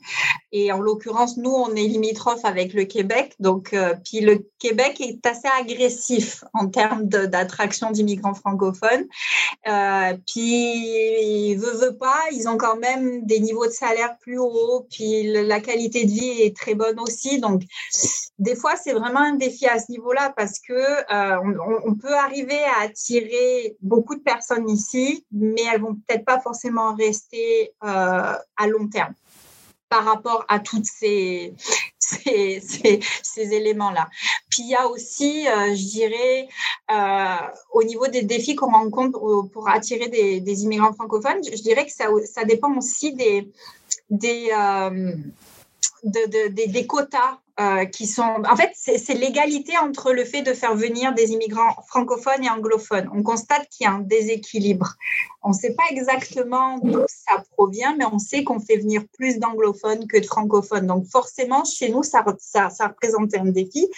Et 0.51 0.73
en 0.73 0.81
l'occurrence, 0.81 1.37
nous, 1.37 1.51
on 1.51 1.73
est 1.77 1.85
limitrophe 1.85 2.45
avec 2.45 2.73
le 2.73 2.87
Québec. 2.87 3.37
Donc, 3.39 3.75
euh, 3.75 3.95
puis 4.05 4.21
le 4.21 4.45
Québec 4.59 5.01
est 5.01 5.25
assez 5.25 5.47
agressif 5.61 6.43
en 6.55 6.67
termes 6.67 7.05
d'attraction 7.05 7.93
d'immigrants 7.93 8.35
francophones. 8.35 9.07
Euh, 9.69 10.17
puis, 10.27 11.55
veut, 11.55 11.77
veut 11.77 11.97
pas, 11.97 12.19
ils 12.33 12.49
ont 12.49 12.59
quand 12.59 12.79
même 12.79 13.25
des 13.27 13.39
niveaux 13.39 13.67
de 13.67 13.73
salaire 13.73 14.17
plus 14.19 14.39
hauts. 14.39 14.89
Puis 14.91 15.33
la 15.33 15.61
qualité 15.61 16.05
de 16.05 16.11
vie 16.11 16.43
est 16.43 16.57
très 16.57 16.75
bonne 16.75 16.99
aussi. 16.99 17.39
Donc, 17.39 17.63
des 18.41 18.57
fois, 18.57 18.75
c'est 18.83 18.93
vraiment 18.93 19.21
un 19.21 19.35
défi 19.35 19.67
à 19.67 19.79
ce 19.79 19.91
niveau-là 19.91 20.33
parce 20.37 20.59
que 20.59 20.73
euh, 20.73 21.59
on, 21.85 21.95
peut 21.95 22.15
arriver 22.15 22.63
à 22.65 22.83
attirer 22.83 23.77
beaucoup 23.81 24.15
de 24.15 24.21
personnes 24.21 24.69
ici, 24.69 25.25
mais 25.33 25.63
elles 25.73 25.81
vont 25.81 25.95
peut-être 25.95 26.25
pas 26.25 26.41
forcément 26.41 26.95
rester 26.95 27.73
euh, 27.85 28.35
à 28.57 28.67
long 28.67 28.89
terme 28.89 29.15
par 29.89 30.05
rapport 30.05 30.45
à 30.49 30.59
toutes 30.61 30.85
ces, 30.85 31.55
ces, 31.99 32.61
ces, 32.61 33.55
éléments-là. 33.55 34.09
Puis 34.51 34.63
il 34.63 34.69
y 34.69 34.75
a 34.75 34.87
aussi, 34.87 35.49
euh, 35.49 35.75
je 35.75 35.85
dirais, 35.85 36.49
au 37.73 37.83
niveau 37.83 38.07
des 38.07 38.23
défis 38.23 38.55
qu'on 38.55 38.71
rencontre 38.71 39.19
pour 39.53 39.69
attirer 39.69 40.09
des, 40.09 40.63
immigrants 40.63 40.93
francophones, 40.93 41.43
je 41.45 41.63
dirais 41.63 41.87
que 41.87 41.93
ça, 41.93 42.07
ça 42.27 42.45
dépend 42.45 42.77
aussi 42.77 43.15
des, 43.15 43.51
des, 44.11 44.51
de, 46.05 46.49
des 46.49 46.87
quotas 46.87 47.39
euh, 47.61 47.87
qui 47.87 48.07
sont. 48.07 48.43
En 48.49 48.55
fait, 48.55 48.71
c'est 48.75 49.15
l'égalité 49.15 49.77
entre 49.79 50.13
le 50.13 50.25
fait 50.25 50.43
de 50.43 50.53
faire 50.53 50.77
venir 50.77 51.13
des 51.13 51.33
immigrants 51.33 51.75
francophones 51.89 52.45
et 52.45 52.49
anglophones. 52.49 53.11
On 53.13 53.25
constate 53.25 53.69
qu'il 53.69 53.85
y 53.85 53.89
a 53.89 53.93
un 53.95 53.99
déséquilibre. 53.99 54.95
On 55.43 55.49
ne 55.49 55.55
sait 55.55 55.75
pas 55.75 55.83
exactement 55.91 56.79
d'où 56.79 57.05
ça 57.09 57.43
provient, 57.57 57.97
mais 57.99 58.05
on 58.05 58.21
sait 58.21 58.45
qu'on 58.45 58.61
fait 58.61 58.77
venir 58.77 59.03
plus 59.13 59.41
d'anglophones 59.41 60.07
que 60.07 60.19
de 60.19 60.25
francophones. 60.25 60.87
Donc, 60.87 61.07
forcément, 61.07 61.65
chez 61.65 61.89
nous, 61.89 62.05
ça, 62.05 62.25
ça, 62.39 62.69
représente 62.87 63.35
un 63.35 63.47
défi 63.47 63.89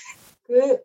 que 0.49 0.81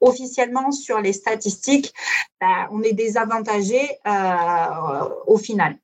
officiellement 0.00 0.72
sur 0.72 1.00
les 1.02 1.12
statistiques, 1.12 1.92
ben, 2.40 2.68
on 2.72 2.82
est 2.82 2.94
désavantagé 2.94 3.80
euh, 4.06 5.08
au 5.26 5.36
final. 5.36 5.76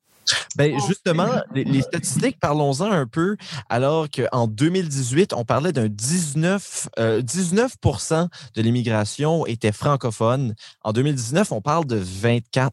Ben, 0.57 0.79
justement, 0.87 1.29
les, 1.55 1.83
statistiques, 1.83 2.39
parlons-en 2.41 2.91
un 2.91 3.07
peu, 3.07 3.37
alors 3.69 4.09
qu'en 4.11 4.47
2018, 4.47 5.33
on 5.33 5.45
parlait 5.45 5.73
d'un 5.73 5.89
19, 5.89 6.89
19% 6.99 8.15
euh, 8.15 8.27
de 8.55 8.63
l'immigration 8.63 9.47
était 9.47 9.73
francophone. 9.73 10.55
En 10.83 10.93
2019, 10.93 11.53
on 11.53 11.61
parle 11.61 11.87
de 11.87 11.97
24. 11.97 12.73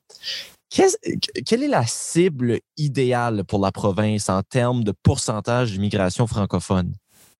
quelle 0.69 1.63
est 1.63 1.67
la 1.67 1.85
cible 1.85 2.59
idéale 2.77 3.43
pour 3.45 3.59
la 3.59 3.71
province 3.71 4.29
en 4.29 4.41
termes 4.43 4.83
de 4.83 4.91
pourcentage 4.91 5.71
d'immigration 5.71 6.27
francophone? 6.27 6.93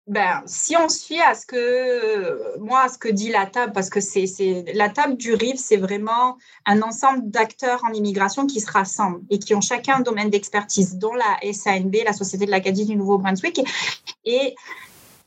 Ben, 0.08 0.42
si 0.46 0.76
on 0.76 0.88
suit 0.88 1.20
à 1.20 1.34
ce 1.34 1.44
que 1.46 2.58
moi, 2.58 2.80
à 2.80 2.88
ce 2.88 2.98
que 2.98 3.08
dit 3.08 3.30
la 3.30 3.46
table, 3.46 3.72
parce 3.72 3.90
que 3.90 4.00
c'est 4.00 4.26
la 4.74 4.88
table 4.88 5.16
du 5.16 5.34
RIV, 5.34 5.56
c'est 5.56 5.76
vraiment 5.76 6.38
un 6.66 6.82
ensemble 6.82 7.30
d'acteurs 7.30 7.82
en 7.84 7.92
immigration 7.92 8.46
qui 8.46 8.60
se 8.60 8.70
rassemblent 8.70 9.20
et 9.30 9.38
qui 9.38 9.54
ont 9.54 9.60
chacun 9.60 9.96
un 9.96 10.00
domaine 10.00 10.30
d'expertise, 10.30 10.96
dont 10.96 11.14
la 11.14 11.52
SANB, 11.52 11.94
la 12.04 12.12
Société 12.12 12.46
de 12.46 12.50
l'Acadie 12.50 12.86
du 12.86 12.96
Nouveau-Brunswick. 12.96 13.60
Et 14.24 14.54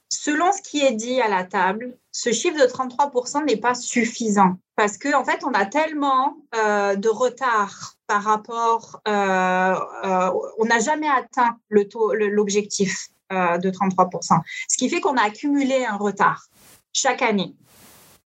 selon 0.09 0.51
ce 0.51 0.61
qui 0.61 0.83
est 0.83 0.93
dit 0.93 1.21
à 1.21 1.27
la 1.27 1.43
table, 1.43 1.95
ce 2.11 2.31
chiffre 2.31 2.57
de 2.57 2.65
33% 2.65 3.45
n'est 3.45 3.57
pas 3.57 3.75
suffisant 3.75 4.57
parce 4.81 4.97
qu'en 4.97 5.21
en 5.21 5.23
fait, 5.23 5.43
on 5.43 5.51
a 5.51 5.67
tellement 5.67 6.37
euh, 6.55 6.95
de 6.95 7.07
retard 7.07 7.93
par 8.07 8.23
rapport, 8.23 8.99
euh, 9.07 9.11
euh, 9.11 10.31
on 10.57 10.65
n'a 10.65 10.79
jamais 10.79 11.07
atteint 11.07 11.57
l'objectif. 11.69 13.09
Euh, 13.31 13.57
de 13.57 13.69
33%. 13.69 14.41
Ce 14.67 14.77
qui 14.77 14.89
fait 14.89 14.99
qu'on 14.99 15.15
a 15.15 15.23
accumulé 15.23 15.85
un 15.85 15.95
retard 15.95 16.47
chaque 16.91 17.21
année. 17.21 17.55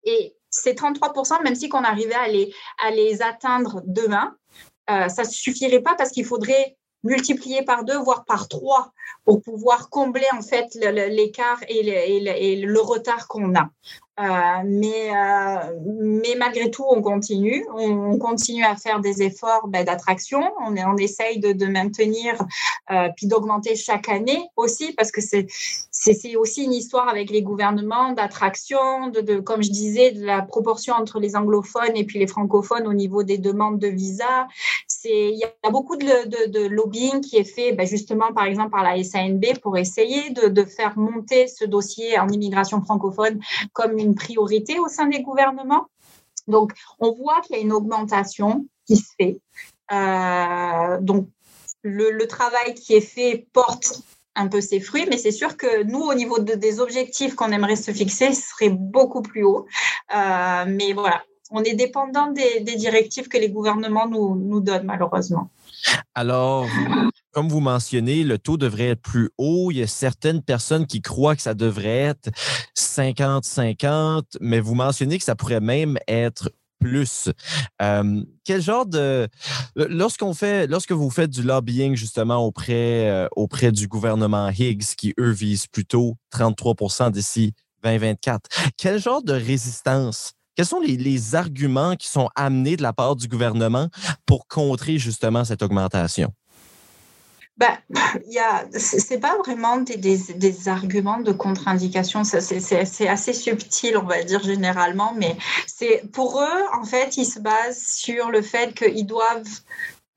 Et 0.04 0.36
ces 0.52 0.74
33%, 0.74 1.42
même 1.42 1.56
si 1.56 1.70
qu'on 1.70 1.84
arrivait 1.84 2.14
à 2.14 2.28
les, 2.28 2.54
à 2.86 2.92
les 2.92 3.24
atteindre 3.24 3.82
demain, 3.86 4.36
euh, 4.92 5.10
ça 5.10 5.24
ne 5.24 5.28
suffirait 5.28 5.80
pas 5.80 5.96
parce 5.96 6.12
qu'il 6.12 6.26
faudrait 6.26 6.78
multiplier 7.04 7.64
par 7.64 7.84
deux, 7.84 7.98
voire 7.98 8.26
par 8.26 8.48
trois, 8.48 8.94
pour 9.26 9.42
pouvoir 9.42 9.90
combler 9.90 10.28
en 10.34 10.44
fait 10.44 10.68
l'écart 10.76 11.64
et, 11.68 11.82
le, 11.82 12.80
retard 12.80 13.28
qu'on 13.28 13.56
a. 13.56 13.70
Euh, 14.20 14.24
mais, 14.66 15.10
euh, 15.16 15.80
mais 16.02 16.36
malgré 16.38 16.70
tout, 16.70 16.84
on 16.88 17.02
continue. 17.02 17.66
On, 17.76 18.18
continue 18.20 18.64
à 18.64 18.76
faire 18.76 19.00
des 19.00 19.24
efforts 19.24 19.68
ben, 19.68 19.86
d'attraction. 19.86 20.42
On, 20.60 20.98
essaye 20.98 21.40
de, 21.40 21.66
maintenir, 21.66 22.36
euh, 22.92 23.08
puis 23.16 23.26
d'augmenter 23.26 23.76
chaque 23.76 24.10
année 24.10 24.50
aussi, 24.58 24.94
parce 24.94 25.12
que 25.12 25.22
c'est 25.22 25.48
c'est 26.04 26.36
aussi 26.36 26.64
une 26.64 26.74
histoire 26.74 27.08
avec 27.08 27.30
les 27.30 27.44
gouvernements 27.44 28.14
d'attraction, 28.14 29.10
de, 29.10 29.40
comme 29.40 29.62
je 29.62 29.70
disais, 29.70 30.12
de 30.12 30.26
la 30.26 30.42
proportion 30.42 30.96
entre 30.96 31.20
les 31.20 31.36
anglophones 31.36 31.96
et 31.96 32.06
puis 32.06 32.18
les 32.18 32.26
francophones 32.26 32.88
au 32.88 32.94
niveau 32.94 33.22
des 33.22 33.38
demandes 33.38 33.78
de 33.78 33.88
visa. 33.88 34.48
Il 35.04 35.38
y 35.38 35.44
a 35.44 35.70
beaucoup 35.70 35.98
de, 35.98 36.68
lobbying 36.68 37.22
qui 37.22 37.38
est 37.38 37.44
fait 37.44 37.74
ben, 37.74 37.86
justement, 37.86 38.34
par 38.34 38.46
exemple, 38.46 38.72
par 38.72 38.84
la 38.84 39.02
SANB 39.04 39.44
pour 39.62 39.78
essayer 39.78 40.32
de, 40.32 40.48
de 40.48 40.64
faire 40.64 40.98
monter 40.98 41.48
ce 41.48 41.66
dossier 41.66 42.18
en 42.18 42.28
immigration 42.30 42.82
francophone 42.82 43.40
comme 43.74 44.00
une 44.02 44.16
priorité 44.16 44.80
au 44.80 44.88
sein 44.88 45.08
des 45.08 45.22
gouvernements. 45.22 45.88
Donc, 46.48 46.74
on 47.00 47.14
voit 47.14 47.42
qu'il 47.42 47.56
y 47.56 47.60
a 47.60 47.62
une 47.62 47.74
augmentation 47.74 48.66
qui 48.88 48.98
se 48.98 49.12
fait. 49.18 49.40
Euh, 49.92 50.98
donc, 51.02 51.28
le, 51.84 52.26
travail 52.28 52.76
qui 52.76 52.94
est 52.94 53.02
fait 53.02 53.48
porte 53.54 54.04
un 54.36 54.48
peu 54.48 54.62
ses 54.62 54.80
fruits, 54.80 55.06
mais 55.10 55.18
c'est 55.18 55.32
sûr 55.32 55.58
que 55.58 55.84
nous, 55.84 56.02
au 56.02 56.14
niveau 56.14 56.40
des 56.40 56.80
objectifs 56.80 57.36
qu'on 57.36 57.52
aimerait 57.52 57.76
se 57.76 57.92
fixer, 57.92 58.34
ce 58.34 58.50
serait 58.50 58.70
beaucoup 58.70 59.22
plus 59.22 59.44
haut. 59.44 59.66
Euh, 60.16 60.66
mais 60.68 60.94
voilà, 60.94 61.24
on 61.52 61.64
est 61.64 61.76
dépendant 61.76 62.32
des, 62.32 62.62
directives 62.76 63.28
que 63.28 63.38
les 63.38 63.50
gouvernements 63.50 64.08
nous, 64.08 64.62
donnent, 64.62 64.86
malheureusement. 64.86 65.50
Alors, 66.16 66.66
comme 67.32 67.50
vous 67.50 67.60
mentionnez, 67.60 68.24
le 68.24 68.38
taux 68.38 68.58
devrait 68.58 68.90
être 68.90 69.02
plus 69.02 69.30
haut. 69.38 69.72
Il 69.72 69.78
y 69.78 69.84
a 69.84 69.88
certaines 69.88 70.42
personnes 70.42 70.88
qui 70.88 71.02
croient 71.02 71.36
que 71.36 71.42
ça 71.42 71.54
devrait 71.54 71.98
être 71.98 72.30
50-50, 72.78 74.38
mais 74.40 74.60
vous 74.60 74.76
mentionnez 74.76 75.18
que 75.18 75.24
ça 75.24 75.36
pourrait 75.36 75.62
même 75.62 75.98
être 76.08 76.52
plus. 76.80 77.30
Euh, 77.82 78.24
quel 78.44 78.60
genre 78.62 78.88
de 78.88 79.28
lorsqu'on 79.76 80.34
fait 80.34 80.66
lorsque 80.66 80.92
vous 80.92 81.12
faites 81.12 81.30
du 81.30 81.44
lobbying 81.44 81.96
justement 81.96 82.44
auprès 82.44 83.08
euh, 83.08 83.28
auprès 83.36 83.72
du 83.72 83.88
gouvernement 83.88 84.50
Higgs 84.50 84.96
qui 84.98 85.14
eux 85.20 85.30
visent 85.30 85.68
plutôt 85.68 86.16
33% 86.34 87.12
d'ici 87.12 87.54
2024, 87.84 88.50
quel 88.78 89.00
genre 89.00 89.22
de 89.22 89.34
résistance 89.34 90.34
quels 90.56 90.66
sont 90.66 90.80
les, 90.80 91.36
arguments 91.36 91.96
qui 91.96 92.08
sont 92.08 92.30
amenés 92.36 92.76
de 92.76 92.82
la 92.82 92.94
part 92.94 93.16
du 93.16 93.28
gouvernement 93.28 93.88
pour 94.26 94.48
contrer 94.48 94.98
justement 94.98 95.46
cette 95.46 95.62
augmentation? 95.62 96.34
Ben, 97.58 97.78
a, 98.40 98.66
c'est 98.78 99.20
pas 99.20 99.38
vraiment 99.38 99.78
des, 99.78 99.98
des, 99.98 100.68
arguments 100.68 101.20
de 101.20 101.32
contre-indication, 101.32 102.24
c'est 102.24 103.08
assez 103.08 103.34
subtil, 103.34 103.98
on 103.98 104.06
va 104.06 104.24
dire 104.24 104.42
généralement, 104.44 105.14
mais 105.16 105.38
pour 106.12 106.42
eux, 106.42 106.64
en 106.74 106.84
fait, 106.84 107.18
ils 107.18 107.26
se 107.26 107.40
basent 107.40 107.84
sur 107.84 108.32
le 108.32 108.42
fait 108.42 108.74
qu'ils 108.74 109.06
doivent 109.06 109.62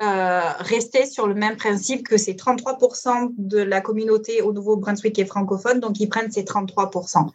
euh, 0.02 0.50
rester 0.58 1.06
sur 1.06 1.28
le 1.28 1.34
même 1.34 1.56
principe 1.56 2.08
que 2.08 2.16
ces 2.16 2.34
33% 2.34 3.32
de 3.38 3.58
la 3.58 3.80
communauté 3.80 4.42
au 4.42 4.52
Nouveau-Brunswick 4.52 5.18
est 5.20 5.24
francophone, 5.24 5.78
donc 5.78 6.00
ils 6.00 6.08
prennent 6.08 6.32
ces 6.32 6.42
33%. 6.42 7.30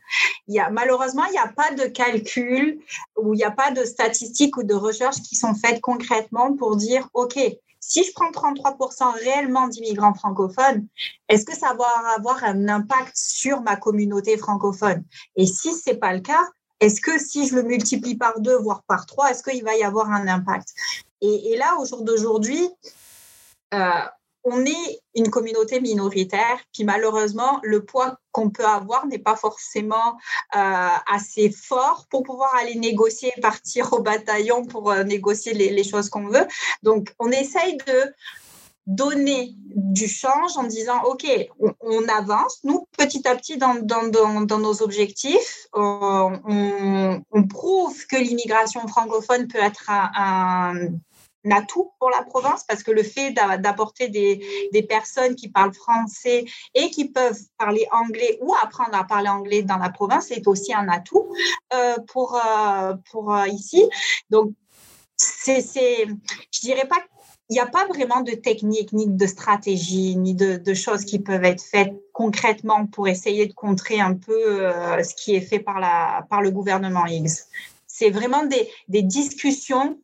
Il 0.48 0.56
y 0.56 0.60
a, 0.60 0.70
malheureusement, 0.70 1.24
il 1.26 1.32
n'y 1.32 1.38
a 1.38 1.48
pas 1.48 1.72
de 1.74 1.86
calcul 1.86 2.80
ou 3.16 3.34
il 3.34 3.38
n'y 3.38 3.46
a 3.46 3.52
pas 3.52 3.72
de 3.72 3.86
statistiques 3.86 4.58
ou 4.58 4.64
de 4.64 4.74
recherches 4.74 5.22
qui 5.22 5.36
sont 5.36 5.56
faites 5.56 5.80
concrètement 5.80 6.54
pour 6.54 6.76
dire, 6.76 7.08
OK, 7.14 7.40
si 7.80 8.04
je 8.04 8.12
prends 8.14 8.30
33% 8.30 9.14
réellement 9.24 9.68
d'immigrants 9.70 10.14
francophones, 10.14 10.86
est-ce 11.30 11.46
que 11.46 11.56
ça 11.56 11.74
va 11.74 12.14
avoir 12.18 12.44
un 12.44 12.68
impact 12.68 13.14
sur 13.16 13.62
ma 13.62 13.78
communauté 13.78 14.38
francophone? 14.38 15.04
Et 15.38 15.46
si 15.46 15.74
ce 15.74 15.92
n'est 15.92 15.98
pas 15.98 16.14
le 16.14 16.20
cas, 16.20 16.46
est-ce 16.80 17.02
que 17.02 17.18
si 17.18 17.48
je 17.48 17.56
le 17.56 17.64
multiplie 17.64 18.16
par 18.16 18.40
deux, 18.40 18.58
voire 18.58 18.84
par 18.84 19.06
trois, 19.06 19.32
est-ce 19.32 19.44
qu'il 19.44 19.64
va 19.64 19.76
y 19.76 19.84
avoir 19.84 20.12
un 20.12 20.28
impact? 20.28 20.74
Et, 21.22 21.58
là, 21.58 21.78
au 21.80 21.86
jour 21.86 22.04
d'aujourd'hui, 22.04 22.70
euh, 23.74 24.02
on 24.44 24.66
est 24.66 25.02
une 25.16 25.30
communauté 25.30 25.82
minoritaire, 25.82 26.60
puis 26.74 26.84
malheureusement, 26.84 27.60
le 27.62 27.84
poids 27.84 28.18
qu'on 28.32 28.50
peut 28.50 28.66
avoir 28.66 29.06
n'est 29.06 29.20
pas 29.20 29.36
forcément 29.36 30.18
euh, 30.56 30.88
assez 31.12 31.52
fort 31.52 32.08
pour 32.10 32.24
pouvoir 32.24 32.56
aller 32.56 32.76
négocier, 32.76 33.34
partir 33.42 33.92
au 33.94 34.02
bataillon 34.02 34.66
pour 34.66 34.92
euh, 34.92 35.04
négocier 35.04 35.54
les, 35.54 35.84
choses 35.84 36.10
qu'on 36.10 36.28
veut. 36.28 36.48
Donc, 36.84 37.14
on 37.20 37.32
essaye 37.32 37.78
de 37.86 38.14
donner 38.88 39.54
du 39.76 40.08
change 40.08 40.58
en 40.58 40.64
disant, 40.64 41.04
OK, 41.04 41.28
on, 41.82 42.08
avance, 42.08 42.60
nous, 42.64 42.88
petit 42.98 43.28
à 43.28 43.36
petit, 43.36 43.58
dans, 43.58 43.76
dans, 43.76 44.58
nos 44.58 44.82
objectifs. 44.82 45.68
On, 45.74 46.34
prouve 47.50 48.06
que 48.08 48.16
l'immigration 48.16 48.88
francophone 48.88 49.48
peut 49.48 49.60
être 49.60 49.90
un 49.90 50.74
atout 51.50 51.92
pour 52.00 52.10
la 52.10 52.24
province 52.24 52.64
parce 52.68 52.84
que 52.84 52.92
le 52.92 53.04
fait 53.04 53.32
d'apporter 53.32 54.10
des, 54.10 54.84
personnes 54.84 55.36
qui 55.36 55.50
parlent 55.50 55.74
français 55.74 56.46
et 56.74 56.90
qui 56.90 57.10
peuvent 57.10 57.40
parler 57.58 57.86
anglais 57.92 58.40
ou 58.42 58.54
apprendre 58.56 58.96
à 58.96 59.04
parler 59.04 59.30
anglais 59.30 59.62
dans 59.62 59.78
la 59.78 59.90
province 59.90 60.32
est 60.32 60.48
aussi 60.48 60.74
un 60.74 60.88
atout 60.90 61.32
euh, 61.74 61.96
pour, 62.08 62.36
euh, 62.36 62.94
pour 63.12 63.34
euh, 63.34 63.48
ici. 63.48 63.88
Donc, 64.30 64.54
c'est, 65.18 65.62
je 66.52 66.60
dirais 66.62 66.88
pas 66.88 66.98
il 67.52 67.54
n'y 67.54 67.60
a 67.60 67.66
pas 67.66 67.88
vraiment 67.88 68.22
de 68.22 68.34
technique, 68.34 68.94
ni 68.94 69.08
de 69.08 69.26
stratégie, 69.26 70.16
ni 70.16 70.36
de, 70.36 70.74
choses 70.76 71.04
qui 71.04 71.18
peuvent 71.18 71.44
être 71.44 71.64
faites 71.64 71.96
concrètement 72.14 72.86
pour 72.86 73.08
essayer 73.08 73.48
de 73.48 73.54
contrer 73.54 74.00
un 74.00 74.14
peu 74.14 74.72
ce 75.02 75.16
qui 75.16 75.34
est 75.34 75.42
fait 75.42 75.58
par, 75.58 75.80
la, 75.80 76.28
par 76.30 76.44
le 76.44 76.52
gouvernement 76.52 77.08
X. 77.08 77.48
C'est 77.88 78.12
vraiment 78.12 78.46
des, 78.46 79.02
discussions 79.02 80.00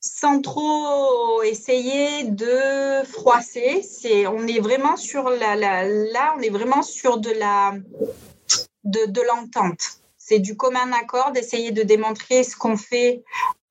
sans 0.00 0.40
trop 0.40 1.42
essayer 1.42 2.24
de 2.24 3.04
froisser. 3.04 3.82
C'est, 3.82 4.26
on 4.26 4.46
est 4.46 4.60
vraiment 4.60 4.96
sur 4.96 5.30
la, 5.30 5.56
la, 5.56 5.86
là, 5.86 6.34
on 6.36 6.40
est 6.40 6.50
vraiment 6.50 6.82
sur 6.82 7.18
de 7.18 7.30
la 7.30 7.74
de, 8.84 9.06
de 9.06 9.20
l'entente. 9.22 10.00
C'est 10.16 10.38
du 10.38 10.56
commun 10.56 10.92
accord 10.92 11.32
d'essayer 11.32 11.70
de 11.70 11.82
démontrer 11.82 12.44
ce 12.44 12.56
qu'on 12.56 12.76
fait 12.76 13.22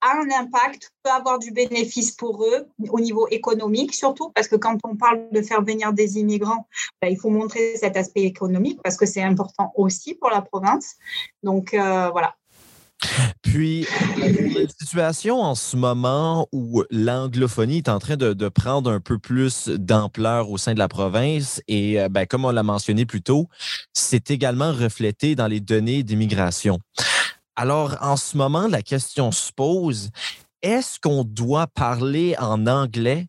a 0.02 0.16
un 0.16 0.30
impact, 0.30 0.92
peut 1.02 1.10
avoir 1.10 1.38
du 1.38 1.50
bénéfice 1.50 2.12
pour 2.12 2.44
eux 2.44 2.66
au 2.88 3.00
niveau 3.00 3.28
économique 3.28 3.94
surtout, 3.94 4.30
parce 4.30 4.48
que 4.48 4.56
quand 4.56 4.78
on 4.84 4.96
parle 4.96 5.28
de 5.30 5.42
faire 5.42 5.62
venir 5.62 5.92
des 5.92 6.18
immigrants, 6.18 6.66
ben, 7.00 7.08
il 7.08 7.18
faut 7.18 7.30
montrer 7.30 7.76
cet 7.76 7.96
aspect 7.96 8.22
économique 8.22 8.80
parce 8.82 8.96
que 8.96 9.06
c'est 9.06 9.22
important 9.22 9.72
aussi 9.76 10.14
pour 10.14 10.30
la 10.30 10.42
province. 10.42 10.96
Donc 11.42 11.74
euh, 11.74 12.08
voilà. 12.10 12.34
Puis, 13.42 13.86
une 14.18 14.68
situation 14.68 15.40
en 15.40 15.54
ce 15.54 15.76
moment 15.76 16.46
où 16.52 16.84
l'anglophonie 16.90 17.78
est 17.78 17.88
en 17.88 17.98
train 17.98 18.16
de, 18.16 18.48
prendre 18.48 18.90
un 18.90 19.00
peu 19.00 19.18
plus 19.18 19.68
d'ampleur 19.68 20.50
au 20.50 20.58
sein 20.58 20.74
de 20.74 20.78
la 20.78 20.88
province 20.88 21.62
et, 21.68 22.00
euh, 22.00 22.08
ben, 22.08 22.26
comme 22.26 22.44
on 22.44 22.50
l'a 22.50 22.62
mentionné 22.62 23.06
plus 23.06 23.22
tôt, 23.22 23.46
c'est 23.92 24.30
également 24.30 24.72
reflété 24.72 25.34
dans 25.34 25.46
les 25.46 25.60
données 25.60 26.02
d'immigration. 26.02 26.78
Alors, 27.56 27.96
en 28.00 28.16
ce 28.16 28.36
moment, 28.36 28.66
la 28.66 28.82
question 28.82 29.32
se 29.32 29.52
pose, 29.52 30.10
est-ce 30.62 30.98
qu'on 31.00 31.24
doit 31.24 31.66
parler 31.68 32.34
en 32.38 32.66
anglais 32.66 33.28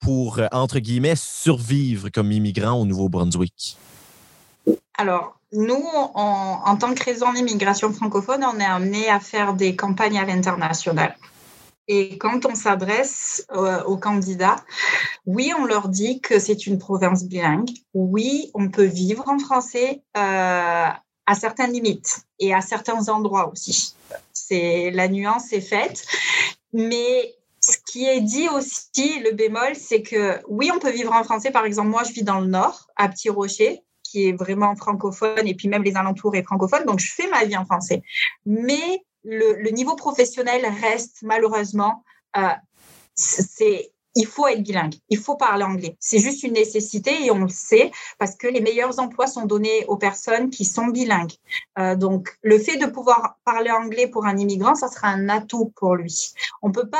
pour, 0.00 0.38
euh, 0.38 0.46
entre 0.52 0.78
guillemets, 0.78 1.16
survivre 1.16 2.08
comme 2.08 2.32
immigrant 2.32 2.72
au 2.72 2.84
Nouveau-Brunswick? 2.84 3.76
Alors, 4.96 5.36
nous, 5.52 5.84
en 6.14 6.76
tant 6.76 6.94
que 6.94 7.04
réseau 7.04 7.26
d'immigration 7.34 7.92
francophone, 7.92 8.44
on 8.44 8.58
est 8.58 8.64
amené 8.64 9.08
à 9.08 9.20
faire 9.20 9.54
des 9.54 9.76
campagnes 9.76 10.18
à 10.18 10.24
l'international. 10.24 11.16
Et 11.88 12.16
quand 12.18 12.46
on 12.46 12.54
s'adresse 12.54 13.46
euh, 13.52 13.82
aux 13.84 13.96
candidats, 13.96 14.56
oui, 15.26 15.52
on 15.58 15.64
leur 15.64 15.88
dit 15.88 16.20
que 16.20 16.38
c'est 16.38 16.66
une 16.66 16.78
province 16.78 17.24
bilingue. 17.24 17.70
Oui, 17.92 18.50
on 18.54 18.68
peut 18.68 18.84
vivre 18.84 19.28
en 19.28 19.38
français 19.38 20.02
euh, 20.16 20.20
à 21.26 21.34
certaines 21.34 21.72
limites 21.72 22.22
et 22.38 22.54
à 22.54 22.60
certains 22.60 23.08
endroits 23.08 23.50
aussi. 23.50 23.94
C'est 24.32 24.90
la 24.92 25.08
nuance 25.08 25.52
est 25.52 25.60
faite, 25.60 26.04
mais 26.72 27.34
ce 27.60 27.76
qui 27.86 28.06
est 28.06 28.20
dit 28.20 28.48
aussi, 28.48 29.20
le 29.20 29.32
bémol, 29.32 29.74
c'est 29.74 30.02
que 30.02 30.40
oui, 30.48 30.70
on 30.74 30.78
peut 30.78 30.90
vivre 30.90 31.12
en 31.12 31.24
français. 31.24 31.50
Par 31.50 31.64
exemple, 31.64 31.88
moi, 31.88 32.04
je 32.04 32.12
vis 32.12 32.24
dans 32.24 32.40
le 32.40 32.46
nord, 32.46 32.88
à 32.96 33.08
Petit 33.08 33.28
Rocher, 33.28 33.82
qui 34.12 34.28
est 34.28 34.32
vraiment 34.32 34.76
francophone, 34.76 35.46
et 35.46 35.54
puis 35.54 35.68
même 35.68 35.82
les 35.82 35.96
alentours 35.96 36.36
est 36.36 36.42
francophone, 36.42 36.84
donc 36.84 37.00
je 37.00 37.12
fais 37.14 37.28
ma 37.28 37.44
vie 37.44 37.56
en 37.56 37.64
français. 37.64 38.02
Mais 38.44 39.04
le, 39.24 39.70
niveau 39.70 39.96
professionnel 39.96 40.62
reste 40.82 41.18
malheureusement, 41.22 42.04
euh, 42.36 42.48
c'est 43.14 43.90
il 44.14 44.26
faut 44.26 44.46
être 44.46 44.62
bilingue, 44.62 44.96
il 45.08 45.16
faut 45.16 45.36
parler 45.36 45.64
anglais. 45.64 45.96
C'est 45.98 46.18
juste 46.18 46.42
une 46.42 46.52
nécessité 46.52 47.24
et 47.24 47.30
on 47.30 47.38
le 47.38 47.48
sait 47.48 47.90
parce 48.18 48.36
que 48.36 48.46
les 48.46 48.60
meilleurs 48.60 48.98
emplois 49.00 49.26
sont 49.26 49.46
donnés 49.46 49.86
aux 49.88 49.96
personnes 49.96 50.50
qui 50.50 50.66
sont 50.66 50.88
bilingues. 50.88 51.32
Euh, 51.78 51.96
donc, 51.96 52.28
le 52.42 52.58
fait 52.58 52.76
de 52.76 52.84
pouvoir 52.84 53.38
parler 53.46 53.70
anglais 53.70 54.08
pour 54.08 54.26
un 54.26 54.36
immigrant, 54.36 54.74
ça 54.74 54.88
sera 54.88 55.08
un 55.08 55.30
atout 55.30 55.72
pour 55.76 55.96
lui. 55.96 56.34
On 56.60 56.72
peut 56.72 56.90
pas 56.90 56.98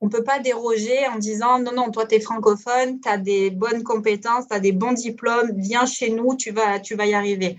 on 0.00 0.08
peut 0.08 0.24
pas 0.24 0.38
déroger 0.38 1.06
en 1.08 1.16
disant 1.16 1.58
non, 1.58 1.72
non, 1.72 1.90
toi, 1.90 2.06
tu 2.06 2.16
es 2.16 2.20
francophone, 2.20 3.00
tu 3.00 3.08
as 3.08 3.18
des 3.18 3.50
bonnes 3.50 3.82
compétences, 3.82 4.48
tu 4.48 4.54
as 4.54 4.60
des 4.60 4.72
bons 4.72 4.92
diplômes, 4.92 5.52
viens 5.56 5.86
chez 5.86 6.10
nous, 6.10 6.36
tu 6.36 6.50
vas, 6.50 6.80
tu 6.80 6.94
vas 6.94 7.06
y 7.06 7.14
arriver. 7.14 7.56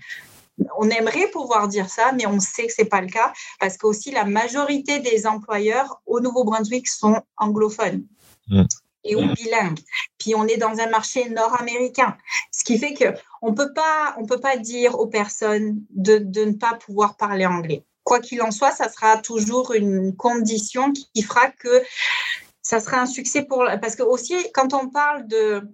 On 0.76 0.90
aimerait 0.90 1.28
pouvoir 1.28 1.68
dire 1.68 1.88
ça, 1.88 2.12
mais 2.12 2.26
on 2.26 2.40
sait 2.40 2.66
que 2.66 2.72
c'est 2.72 2.84
pas 2.84 3.00
le 3.00 3.08
cas 3.08 3.32
parce 3.60 3.76
qu'aussi 3.76 4.10
la 4.10 4.24
majorité 4.24 4.98
des 4.98 5.26
employeurs 5.26 6.00
au 6.06 6.20
Nouveau-Brunswick 6.20 6.88
sont 6.88 7.20
anglophones. 7.36 8.04
Mmh 8.48 8.64
et 9.04 9.16
ou 9.16 9.32
bilingue. 9.34 9.78
Puis 10.18 10.34
on 10.34 10.46
est 10.46 10.56
dans 10.56 10.78
un 10.78 10.88
marché 10.88 11.28
nord-américain, 11.28 12.16
ce 12.52 12.64
qui 12.64 12.78
fait 12.78 12.94
que 12.94 13.06
on 13.42 13.54
peut 13.54 13.72
pas 13.72 14.14
on 14.18 14.26
peut 14.26 14.40
pas 14.40 14.56
dire 14.56 14.98
aux 14.98 15.06
personnes 15.06 15.80
de, 15.90 16.18
de 16.18 16.44
ne 16.44 16.52
pas 16.52 16.74
pouvoir 16.74 17.16
parler 17.16 17.46
anglais. 17.46 17.84
Quoi 18.08 18.20
qu'il 18.20 18.40
en 18.40 18.50
soit, 18.50 18.70
ça 18.70 18.88
sera 18.88 19.18
toujours 19.18 19.74
une 19.74 20.16
condition 20.16 20.92
qui 20.94 21.22
fera 21.22 21.50
que 21.50 21.82
ça 22.62 22.80
sera 22.80 23.02
un 23.02 23.06
succès 23.06 23.42
pour 23.42 23.66
parce 23.82 23.96
que 23.96 24.02
aussi 24.02 24.34
quand 24.54 24.72
on 24.72 24.88
parle 24.88 25.28
de 25.28 25.68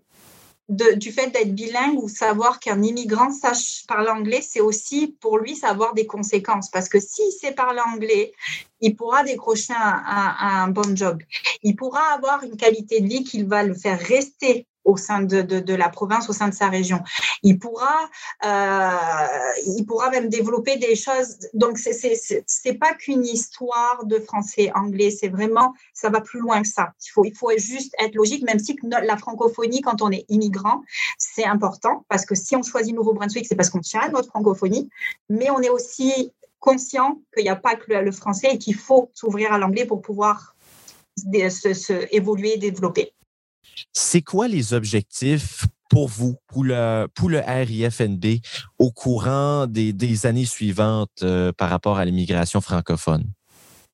du 0.69 1.13
fait 1.13 1.29
d'être 1.29 1.55
bilingue 1.55 2.03
ou 2.03 2.09
savoir 2.09 2.59
qu'un 2.59 2.83
immigrant 2.83 3.31
sache 3.31 3.87
parler 3.87 4.11
anglais, 4.11 4.43
c'est 4.43 4.63
aussi 4.63 5.17
pour 5.21 5.39
lui 5.39 5.55
savoir 5.55 5.95
des 5.95 6.07
conséquences. 6.07 6.71
Parce 6.71 6.89
que 6.89 6.99
s'il 6.99 7.31
sait 7.33 7.53
parler 7.53 7.83
anglais, 7.95 8.33
il 8.81 8.97
pourra 8.97 9.23
décrocher 9.23 9.75
un, 9.75 10.35
un, 10.41 10.69
bon 10.69 10.97
job. 10.97 11.23
Il 11.63 11.77
pourra 11.77 12.15
avoir 12.15 12.43
une 12.43 12.57
qualité 12.57 13.01
de 13.01 13.07
vie 13.07 13.25
qui 13.25 13.43
va 13.43 13.63
le 13.63 13.75
faire 13.75 14.01
rester 14.01 14.67
au 14.85 14.97
sein 14.97 15.23
de, 15.23 15.75
la 15.75 15.89
province, 15.89 16.29
au 16.29 16.33
sein 16.33 16.49
de 16.49 16.55
sa 16.55 16.69
région. 16.69 17.01
Il 17.43 17.59
pourra, 17.59 18.09
euh, 18.45 19.53
il 19.67 19.85
pourra 19.87 20.11
même 20.11 20.29
développer 20.29 20.77
des 20.77 20.95
choses. 20.95 21.39
Donc, 21.55 21.79
c'est 21.79 22.75
pas 22.75 22.95
qu'une 22.95 23.25
histoire 23.25 24.05
de 24.05 24.19
français-anglais, 24.19 25.11
c'est 25.11 25.29
vraiment, 25.29 25.75
ça 25.93 26.11
va 26.11 26.21
plus 26.21 26.41
loin 26.41 26.63
que 26.63 26.69
ça. 26.69 26.93
Il 27.05 27.11
faut, 27.11 27.25
il 27.25 27.35
faut 27.35 27.51
juste 27.57 27.95
être 27.99 28.15
logique, 28.15 28.45
même 28.45 28.59
si 28.59 28.77
la 28.83 29.17
francophonie, 29.17 29.81
quand 29.81 30.03
on 30.03 30.11
est 30.11 30.25
immigrant, 30.29 30.83
c'est 31.19 31.45
important, 31.45 32.05
parce 32.09 32.25
que 32.27 32.35
si 32.35 32.57
on 32.57 32.63
choisit 32.63 32.95
Nouveau-Brunswick, 32.95 33.47
c'est 33.47 33.57
parce 33.57 33.71
qu'on 33.71 33.81
tient 33.81 34.01
à 34.01 34.09
notre 34.09 34.29
francophonie, 34.29 34.89
mais 35.29 35.51
on 35.51 35.61
est 35.61 35.71
aussi 35.71 36.33
conscient 36.61 37.21
qu'il 37.35 37.45
n'y 37.45 37.51
a 37.51 37.57
pas 37.57 37.77
que 37.77 37.93
le, 37.93 38.13
français 38.13 38.49
et 38.53 38.59
qu'il 38.59 38.75
faut 38.75 39.11
s'ouvrir 39.13 39.53
à 39.53 39.59
l'anglais 39.59 39.85
pour 39.85 40.01
pouvoir 40.01 40.55
se, 41.17 41.75
se 41.75 42.15
évoluer, 42.15 42.57
développer. 42.57 43.13
C'est 43.93 44.23
quoi 44.23 44.49
les 44.49 44.75
objectifs 44.75 45.67
pour 45.91 46.09
vous, 46.09 46.37
pour 46.49 46.65
le, 46.65 47.07
pour 47.15 47.29
le 47.31 47.39
RIFNB, 47.39 48.41
au 48.79 48.91
courant 48.91 49.67
des, 49.67 50.27
années 50.27 50.45
suivantes 50.45 51.23
euh, 51.23 51.53
par 51.53 51.71
rapport 51.71 51.99
à 51.99 52.05
l'immigration 52.05 52.61
francophone? 52.61 53.25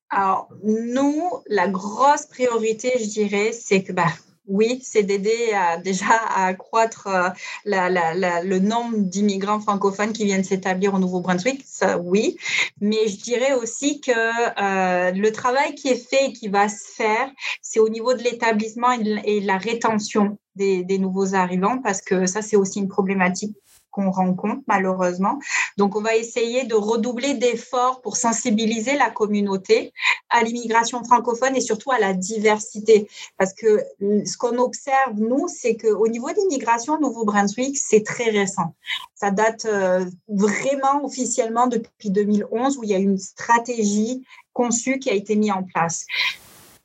Alors, 0.09 0.49
nous, 0.63 1.23
la 1.47 1.67
grosse 1.67 2.25
priorité, 2.25 2.91
je 2.99 3.05
dirais, 3.05 3.51
c'est 3.53 3.83
que 3.83 3.93
bah, 3.93 4.11
oui, 4.51 4.81
c'est 4.83 5.03
d'aider 5.03 5.51
déjà 5.83 6.13
à 6.35 6.47
accroître 6.47 7.07
euh, 7.07 7.29
le 7.65 8.59
nombre 8.59 8.97
d'immigrants 8.97 9.61
francophones 9.61 10.11
qui 10.11 10.25
viennent 10.25 10.43
s'établir 10.43 10.93
au 10.93 10.99
Nouveau-Brunswick, 10.99 11.65
oui. 12.03 12.37
Mais 12.81 13.07
je 13.07 13.17
dirais 13.17 13.53
aussi 13.53 14.01
que 14.01 14.11
euh, 14.11 15.11
le 15.11 15.31
travail 15.31 15.73
qui 15.75 15.87
est 15.87 16.09
fait 16.09 16.27
et 16.27 16.33
qui 16.33 16.49
va 16.49 16.67
se 16.67 16.83
faire, 16.95 17.29
c'est 17.61 17.79
au 17.79 17.89
niveau 17.89 18.13
de 18.13 18.23
l'établissement 18.23 18.91
et, 18.91 19.41
de 19.41 19.47
la 19.47 19.57
rétention 19.57 20.37
des, 20.55 20.83
des 20.83 20.97
nouveaux 20.97 21.33
arrivants, 21.33 21.79
parce 21.81 22.01
que 22.01 22.25
ça, 22.25 22.41
c'est 22.41 22.57
aussi 22.57 22.79
une 22.79 22.89
problématique 22.89 23.55
qu'on 23.91 24.11
rencontre 24.11 24.61
malheureusement. 24.67 25.39
Donc, 25.77 25.95
on 25.95 26.01
va 26.01 26.15
essayer 26.15 26.63
de 26.63 26.75
redoubler 26.75 27.33
d'efforts 27.35 28.01
pour 28.01 28.17
sensibiliser 28.17 28.95
la 28.95 29.09
communauté 29.09 29.93
à 30.29 30.43
l'immigration 30.43 31.03
francophone 31.03 31.55
et 31.55 31.61
surtout 31.61 31.91
à 31.91 31.99
la 31.99 32.13
diversité. 32.13 33.07
Parce 33.37 33.53
que 33.53 33.83
ce 33.99 34.37
qu'on 34.37 34.57
observe, 34.57 35.15
nous, 35.17 35.47
c'est 35.47 35.75
qu'au 35.75 36.07
niveau 36.07 36.29
de 36.29 36.35
l'immigration 36.35 36.99
Nouveau-Brunswick, 36.99 37.77
c'est 37.77 38.05
très 38.05 38.29
récent. 38.29 38.73
Ça 39.15 39.31
date 39.31 39.65
euh, 39.65 40.05
vraiment 40.27 41.03
officiellement 41.03 41.67
depuis 41.67 42.09
2011 42.09 42.77
où 42.77 42.83
il 42.83 42.89
y 42.89 42.95
a 42.95 42.97
une 42.97 43.17
stratégie 43.17 44.25
conçue 44.53 44.99
qui 44.99 45.09
a 45.09 45.13
été 45.13 45.35
mise 45.35 45.51
en 45.51 45.63
place 45.63 46.05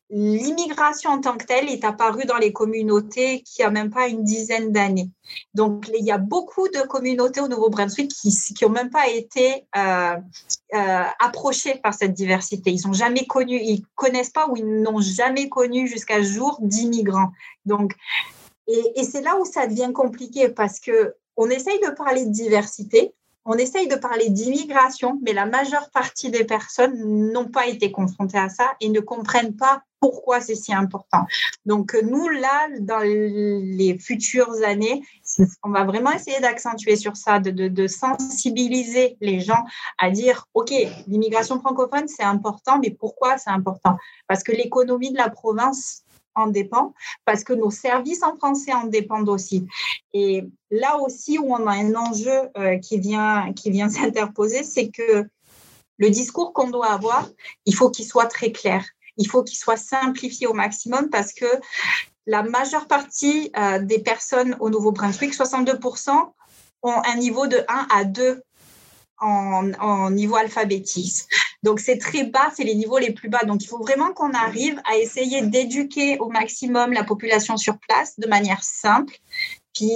l'immigration 0.08 1.10
en 1.10 1.20
tant 1.20 1.36
que 1.36 1.44
telle 1.44 1.68
est 1.68 1.84
apparue 1.84 2.24
dans 2.26 2.36
les 2.36 2.52
communautés 2.52 3.42
qui 3.42 3.62
a 3.62 3.70
même 3.70 3.90
pas 3.90 4.06
une 4.06 4.22
dizaine 4.22 4.70
d'années. 4.70 5.10
Donc, 5.54 5.90
il 5.98 6.04
y 6.04 6.12
a 6.12 6.18
beaucoup 6.18 6.68
de 6.68 6.80
communautés 6.86 7.40
au 7.40 7.48
Nouveau-Brunswick 7.48 8.12
qui 8.12 8.54
n'ont 8.62 8.70
même 8.70 8.90
pas 8.90 9.08
été 9.08 9.66
euh, 9.76 10.16
euh, 10.74 11.04
approchées 11.18 11.74
par 11.82 11.94
cette 11.94 12.12
diversité. 12.12 12.70
Ils 12.70 12.86
n'ont 12.86 12.92
jamais 12.92 13.26
connu, 13.26 13.58
ils 13.60 13.84
connaissent 13.96 14.30
pas 14.30 14.48
ou 14.48 14.56
ils 14.56 14.82
n'ont 14.82 15.00
jamais 15.00 15.48
connu 15.48 15.88
jusqu'à 15.88 16.22
jour 16.22 16.58
d'immigrants. 16.60 17.32
Donc, 17.64 17.94
et, 18.68 19.00
et 19.00 19.04
c'est 19.04 19.22
là 19.22 19.36
où 19.40 19.44
ça 19.44 19.66
devient 19.66 19.92
compliqué 19.92 20.48
parce 20.48 20.78
que 20.78 21.14
on 21.36 21.50
essaye 21.50 21.78
de 21.80 21.90
parler 21.90 22.24
de 22.24 22.30
diversité, 22.30 23.12
on 23.46 23.54
essaye 23.54 23.88
de 23.88 23.94
parler 23.94 24.28
d'immigration, 24.28 25.18
mais 25.22 25.32
la 25.32 25.46
majeure 25.46 25.90
partie 25.90 26.30
des 26.30 26.44
personnes 26.44 27.32
n'ont 27.32 27.48
pas 27.48 27.66
été 27.66 27.92
confrontées 27.92 28.38
à 28.38 28.48
ça 28.48 28.72
et 28.80 28.88
ne 28.88 29.00
comprennent 29.00 29.56
pas 29.56 29.82
pourquoi 30.00 30.40
c'est 30.40 30.54
si 30.54 30.74
important. 30.74 31.24
Donc 31.64 31.96
nous, 32.02 32.28
là, 32.28 32.68
dans 32.80 33.00
les 33.00 33.98
futures 33.98 34.52
années, 34.64 35.02
on 35.62 35.70
va 35.70 35.84
vraiment 35.84 36.12
essayer 36.12 36.38
d'accentuer 36.40 36.96
sur 36.96 37.16
ça, 37.16 37.38
de, 37.38 37.86
sensibiliser 37.86 39.16
les 39.20 39.40
gens 39.40 39.64
à 39.98 40.10
dire, 40.10 40.46
OK, 40.54 40.72
l'immigration 41.06 41.60
francophone, 41.60 42.08
c'est 42.08 42.24
important, 42.24 42.78
mais 42.80 42.90
pourquoi 42.90 43.38
c'est 43.38 43.50
important? 43.50 43.96
Parce 44.28 44.42
que 44.42 44.52
l'économie 44.52 45.12
de 45.12 45.16
la 45.16 45.30
province 45.30 46.04
en 46.36 46.46
dépend 46.46 46.94
parce 47.24 47.42
que 47.42 47.52
nos 47.52 47.70
services 47.70 48.22
en 48.22 48.36
français 48.36 48.72
en 48.72 48.84
dépendent 48.84 49.28
aussi. 49.28 49.66
Et 50.12 50.44
là 50.70 50.98
aussi 50.98 51.38
où 51.38 51.52
on 51.52 51.66
a 51.66 51.72
un 51.72 51.94
enjeu 51.94 52.50
euh, 52.56 52.78
qui 52.78 53.00
vient, 53.00 53.52
qui 53.54 53.70
vient 53.70 53.88
s'interposer, 53.96 54.62
c'est 54.62 54.88
que 54.88 55.24
le 55.98 56.10
discours 56.10 56.52
qu'on 56.52 56.70
doit 56.70 56.92
avoir, 56.92 57.28
il 57.64 57.74
faut 57.74 57.90
qu'il 57.90 58.06
soit 58.06 58.26
très 58.26 58.52
clair. 58.52 58.84
Il 59.16 59.26
faut 59.28 59.42
qu'il 59.42 59.56
soit 59.56 59.78
simplifié 59.78 60.46
au 60.46 60.52
maximum 60.52 61.08
parce 61.08 61.32
que 61.32 61.46
la 62.26 62.42
majeure 62.42 62.86
partie 62.86 63.50
euh, 63.56 63.78
des 63.78 63.98
personnes 63.98 64.56
au 64.60 64.68
Nouveau-Brunswick, 64.68 65.34
62%, 65.34 66.10
ont 66.82 67.02
un 67.04 67.16
niveau 67.16 67.46
de 67.46 67.64
1 67.68 67.86
à 67.90 68.04
2 68.04 68.42
en, 69.20 69.72
en 69.74 70.10
niveau 70.10 70.36
alphabétisme. 70.36 71.26
Donc, 71.62 71.80
c'est 71.80 71.98
très 71.98 72.24
bas, 72.24 72.50
c'est 72.54 72.64
les 72.64 72.74
niveaux 72.74 72.98
les 72.98 73.12
plus 73.12 73.28
bas. 73.28 73.44
Donc, 73.44 73.62
il 73.64 73.66
faut 73.66 73.78
vraiment 73.78 74.12
qu'on 74.12 74.32
arrive 74.32 74.80
à 74.84 74.96
essayer 74.96 75.42
d'éduquer 75.42 76.18
au 76.18 76.28
maximum 76.28 76.92
la 76.92 77.04
population 77.04 77.56
sur 77.56 77.78
place 77.78 78.18
de 78.18 78.26
manière 78.28 78.62
simple. 78.62 79.14
Puis, 79.74 79.92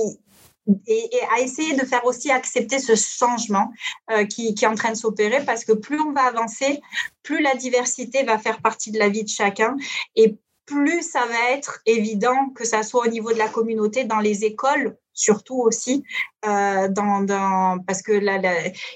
et, 0.86 1.10
à 1.34 1.40
essayer 1.40 1.74
de 1.74 1.84
faire 1.84 2.04
aussi 2.04 2.30
accepter 2.30 2.78
ce 2.78 2.94
changement 2.94 3.72
euh, 4.10 4.24
qui, 4.24 4.54
qui, 4.54 4.64
est 4.64 4.68
en 4.68 4.74
train 4.74 4.92
de 4.92 4.96
s'opérer 4.96 5.44
parce 5.44 5.64
que 5.64 5.72
plus 5.72 6.00
on 6.00 6.12
va 6.12 6.22
avancer, 6.22 6.80
plus 7.22 7.42
la 7.42 7.54
diversité 7.54 8.22
va 8.24 8.38
faire 8.38 8.60
partie 8.60 8.90
de 8.90 8.98
la 8.98 9.08
vie 9.08 9.24
de 9.24 9.28
chacun 9.28 9.76
et 10.16 10.36
plus 10.66 11.02
ça 11.02 11.26
va 11.26 11.50
être 11.52 11.80
évident 11.86 12.50
que 12.54 12.64
ça 12.64 12.82
soit 12.82 13.06
au 13.06 13.10
niveau 13.10 13.32
de 13.32 13.38
la 13.38 13.48
communauté, 13.48 14.04
dans 14.04 14.20
les 14.20 14.44
écoles, 14.44 14.96
surtout 15.20 15.60
aussi, 15.60 16.02
euh, 16.46 16.88
dans, 16.88 17.20
dans, 17.20 17.78
parce 17.86 18.02
que 18.02 18.12
là, 18.12 18.40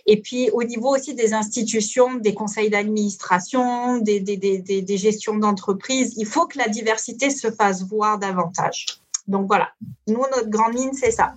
et 0.06 0.20
puis 0.20 0.50
au 0.52 0.62
niveau 0.62 0.94
aussi 0.96 1.14
des 1.14 1.34
institutions, 1.34 2.14
des 2.14 2.34
conseils 2.34 2.70
d'administration, 2.70 3.98
des, 3.98 4.20
des, 4.20 4.36
des, 4.36 4.82
des 4.82 4.96
gestions 4.96 5.36
d'entreprise, 5.36 6.14
il 6.16 6.26
faut 6.26 6.46
que 6.46 6.58
la 6.58 6.68
diversité 6.68 7.30
se 7.30 7.50
fasse 7.50 7.86
voir 7.86 8.18
davantage. 8.18 8.86
Donc 9.26 9.46
voilà, 9.46 9.68
nous, 10.06 10.24
notre 10.34 10.50
grande 10.50 10.74
ligne, 10.74 10.92
c'est 10.92 11.10
ça. 11.10 11.34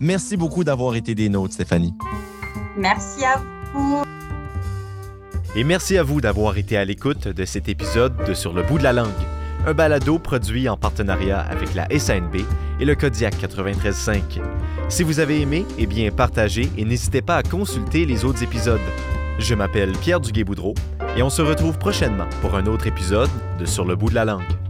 Merci 0.00 0.36
beaucoup 0.36 0.64
d'avoir 0.64 0.94
été 0.96 1.14
des 1.14 1.28
nôtres, 1.28 1.54
Stéphanie. 1.54 1.94
Merci 2.76 3.24
à 3.24 3.40
vous. 3.72 4.02
Et 5.54 5.64
merci 5.64 5.98
à 5.98 6.02
vous 6.02 6.20
d'avoir 6.20 6.56
été 6.56 6.76
à 6.76 6.84
l'écoute 6.84 7.28
de 7.28 7.44
cet 7.44 7.68
épisode 7.68 8.14
de 8.26 8.34
Sur 8.34 8.52
le 8.54 8.62
bout 8.62 8.78
de 8.78 8.84
la 8.84 8.94
langue, 8.94 9.22
un 9.66 9.74
balado 9.74 10.18
produit 10.18 10.68
en 10.68 10.76
partenariat 10.76 11.40
avec 11.40 11.74
la 11.74 11.86
SANB 11.96 12.36
et 12.80 12.84
le 12.84 12.94
Kodiak 12.94 13.34
93.5. 13.40 14.40
Si 14.88 15.02
vous 15.02 15.20
avez 15.20 15.40
aimé, 15.40 15.64
eh 15.78 15.86
bien 15.86 16.10
partagez 16.10 16.70
et 16.76 16.84
n'hésitez 16.84 17.22
pas 17.22 17.36
à 17.36 17.42
consulter 17.42 18.04
les 18.04 18.24
autres 18.24 18.42
épisodes. 18.42 18.80
Je 19.38 19.54
m'appelle 19.54 19.92
Pierre 19.92 20.20
Duguay-Boudreau 20.20 20.74
et 21.16 21.22
on 21.22 21.30
se 21.30 21.42
retrouve 21.42 21.78
prochainement 21.78 22.28
pour 22.40 22.54
un 22.54 22.66
autre 22.66 22.86
épisode 22.86 23.30
de 23.58 23.64
Sur 23.64 23.84
le 23.84 23.96
bout 23.96 24.10
de 24.10 24.14
la 24.14 24.24
langue. 24.24 24.61